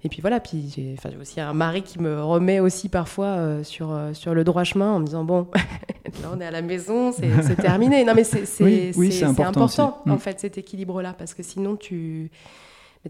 [0.03, 3.26] et puis voilà, puis j'ai enfin, j'ai aussi un mari qui me remet aussi parfois
[3.26, 5.46] euh, sur, euh, sur le droit chemin en me disant Bon,
[6.22, 8.05] là on est à la maison, c'est terminé.
[8.05, 9.80] Non, mais c'est c'est- Oui, oui, important aussi.
[9.80, 12.30] en fait cet équilibre-là parce que sinon tu.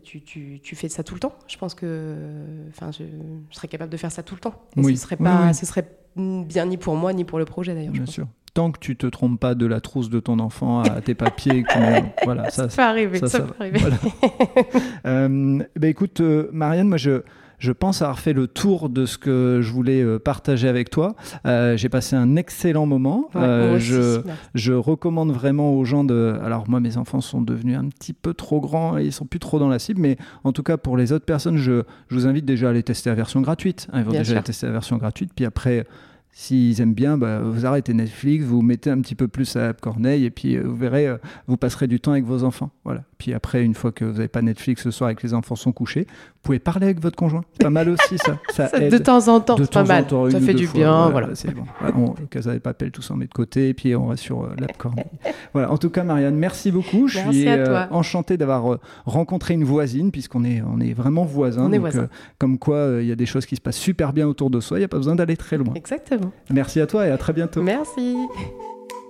[0.04, 1.32] Tu, tu, tu fais ça tout le temps.
[1.48, 2.14] Je pense que
[2.68, 3.02] enfin, je,
[3.50, 4.54] je serais capable de faire ça tout le temps.
[4.76, 4.96] Et Oui.
[4.96, 5.84] ce serait pas, ce serait
[6.14, 7.92] bien ni pour moi ni pour le projet d'ailleurs.
[7.92, 8.28] Bien sûr.
[8.54, 11.62] Tant que tu te trompes pas de la trousse de ton enfant à tes papiers,
[11.62, 11.68] que
[12.24, 13.78] voilà, ça, Ça peut arriver, ça, ça, ça peut arriver.
[13.78, 13.96] Voilà.
[15.06, 17.22] Euh, bah écoute, euh, Marianne, moi je,
[17.60, 21.14] je pense avoir fait le tour de ce que je voulais euh, partager avec toi.
[21.46, 23.28] Euh, j'ai passé un excellent moment.
[23.34, 23.92] Ouais, aussi,
[24.54, 26.38] je, recommande vraiment aux gens de.
[26.42, 29.38] Alors, moi, mes enfants sont devenus un petit peu trop grands et ils sont plus
[29.40, 32.26] trop dans la cible, mais en tout cas, pour les autres personnes, je, je vous
[32.26, 33.88] invite déjà à aller tester la version gratuite.
[33.92, 34.36] Ils vont Bien déjà sûr.
[34.38, 35.86] aller tester la version gratuite, puis après.
[36.32, 40.24] S'ils aiment bien, bah, vous arrêtez Netflix, vous mettez un petit peu plus à Corneille
[40.24, 42.70] et puis euh, vous verrez, euh, vous passerez du temps avec vos enfants.
[42.84, 43.04] Voilà.
[43.20, 45.56] Puis après, une fois que vous n'avez pas Netflix ce soir et que les enfants
[45.56, 47.42] sont couchés, vous pouvez parler avec votre conjoint.
[47.52, 48.38] C'est pas mal aussi ça.
[48.50, 50.06] Ça, Ça, aide de temps en temps, c'est pas mal.
[50.06, 51.10] temps, ça fait du fois, bien.
[51.10, 51.34] Voilà.
[51.34, 51.64] c'est bon.
[51.80, 54.22] Voilà, on, Casa de Papel, tout ça, on met de côté, et puis on reste
[54.22, 54.56] sur euh,
[55.52, 55.70] voilà.
[55.70, 57.08] En tout cas, Marianne, merci beaucoup.
[57.08, 57.88] Je Merci suis à toi.
[57.90, 61.66] enchanté d'avoir euh, rencontré une voisine, puisqu'on est, on est vraiment voisins.
[61.66, 62.04] On est donc, voisins.
[62.04, 64.48] euh, comme quoi, euh, il y a des choses qui se passent super bien autour
[64.48, 65.74] de soi, il n'y a pas besoin d'aller très loin.
[65.74, 66.32] Exactement.
[66.48, 67.62] Merci à toi et à très bientôt.
[67.62, 68.16] Merci.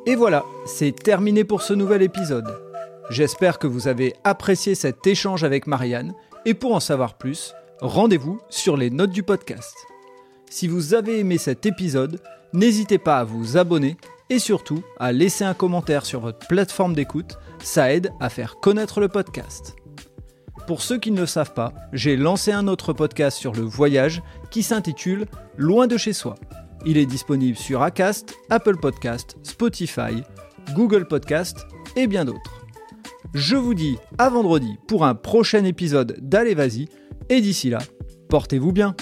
[0.06, 2.46] Et voilà, c'est terminé pour ce nouvel épisode.
[3.10, 8.40] J'espère que vous avez apprécié cet échange avec Marianne, et pour en savoir plus, rendez-vous
[8.50, 9.74] sur les notes du podcast.
[10.48, 13.96] Si vous avez aimé cet épisode, n'hésitez pas à vous abonner
[14.30, 19.00] et surtout à laisser un commentaire sur votre plateforme d'écoute, ça aide à faire connaître
[19.00, 19.74] le podcast.
[20.68, 24.22] Pour ceux qui ne le savent pas, j'ai lancé un autre podcast sur le voyage
[24.52, 26.36] qui s'intitule Loin de chez soi.
[26.86, 30.22] Il est disponible sur Acast, Apple Podcast, Spotify,
[30.74, 32.59] Google Podcast et bien d'autres.
[33.32, 36.88] Je vous dis à vendredi pour un prochain épisode d'Allez Vas-y
[37.28, 37.78] et d'ici là,
[38.28, 38.96] portez-vous bien.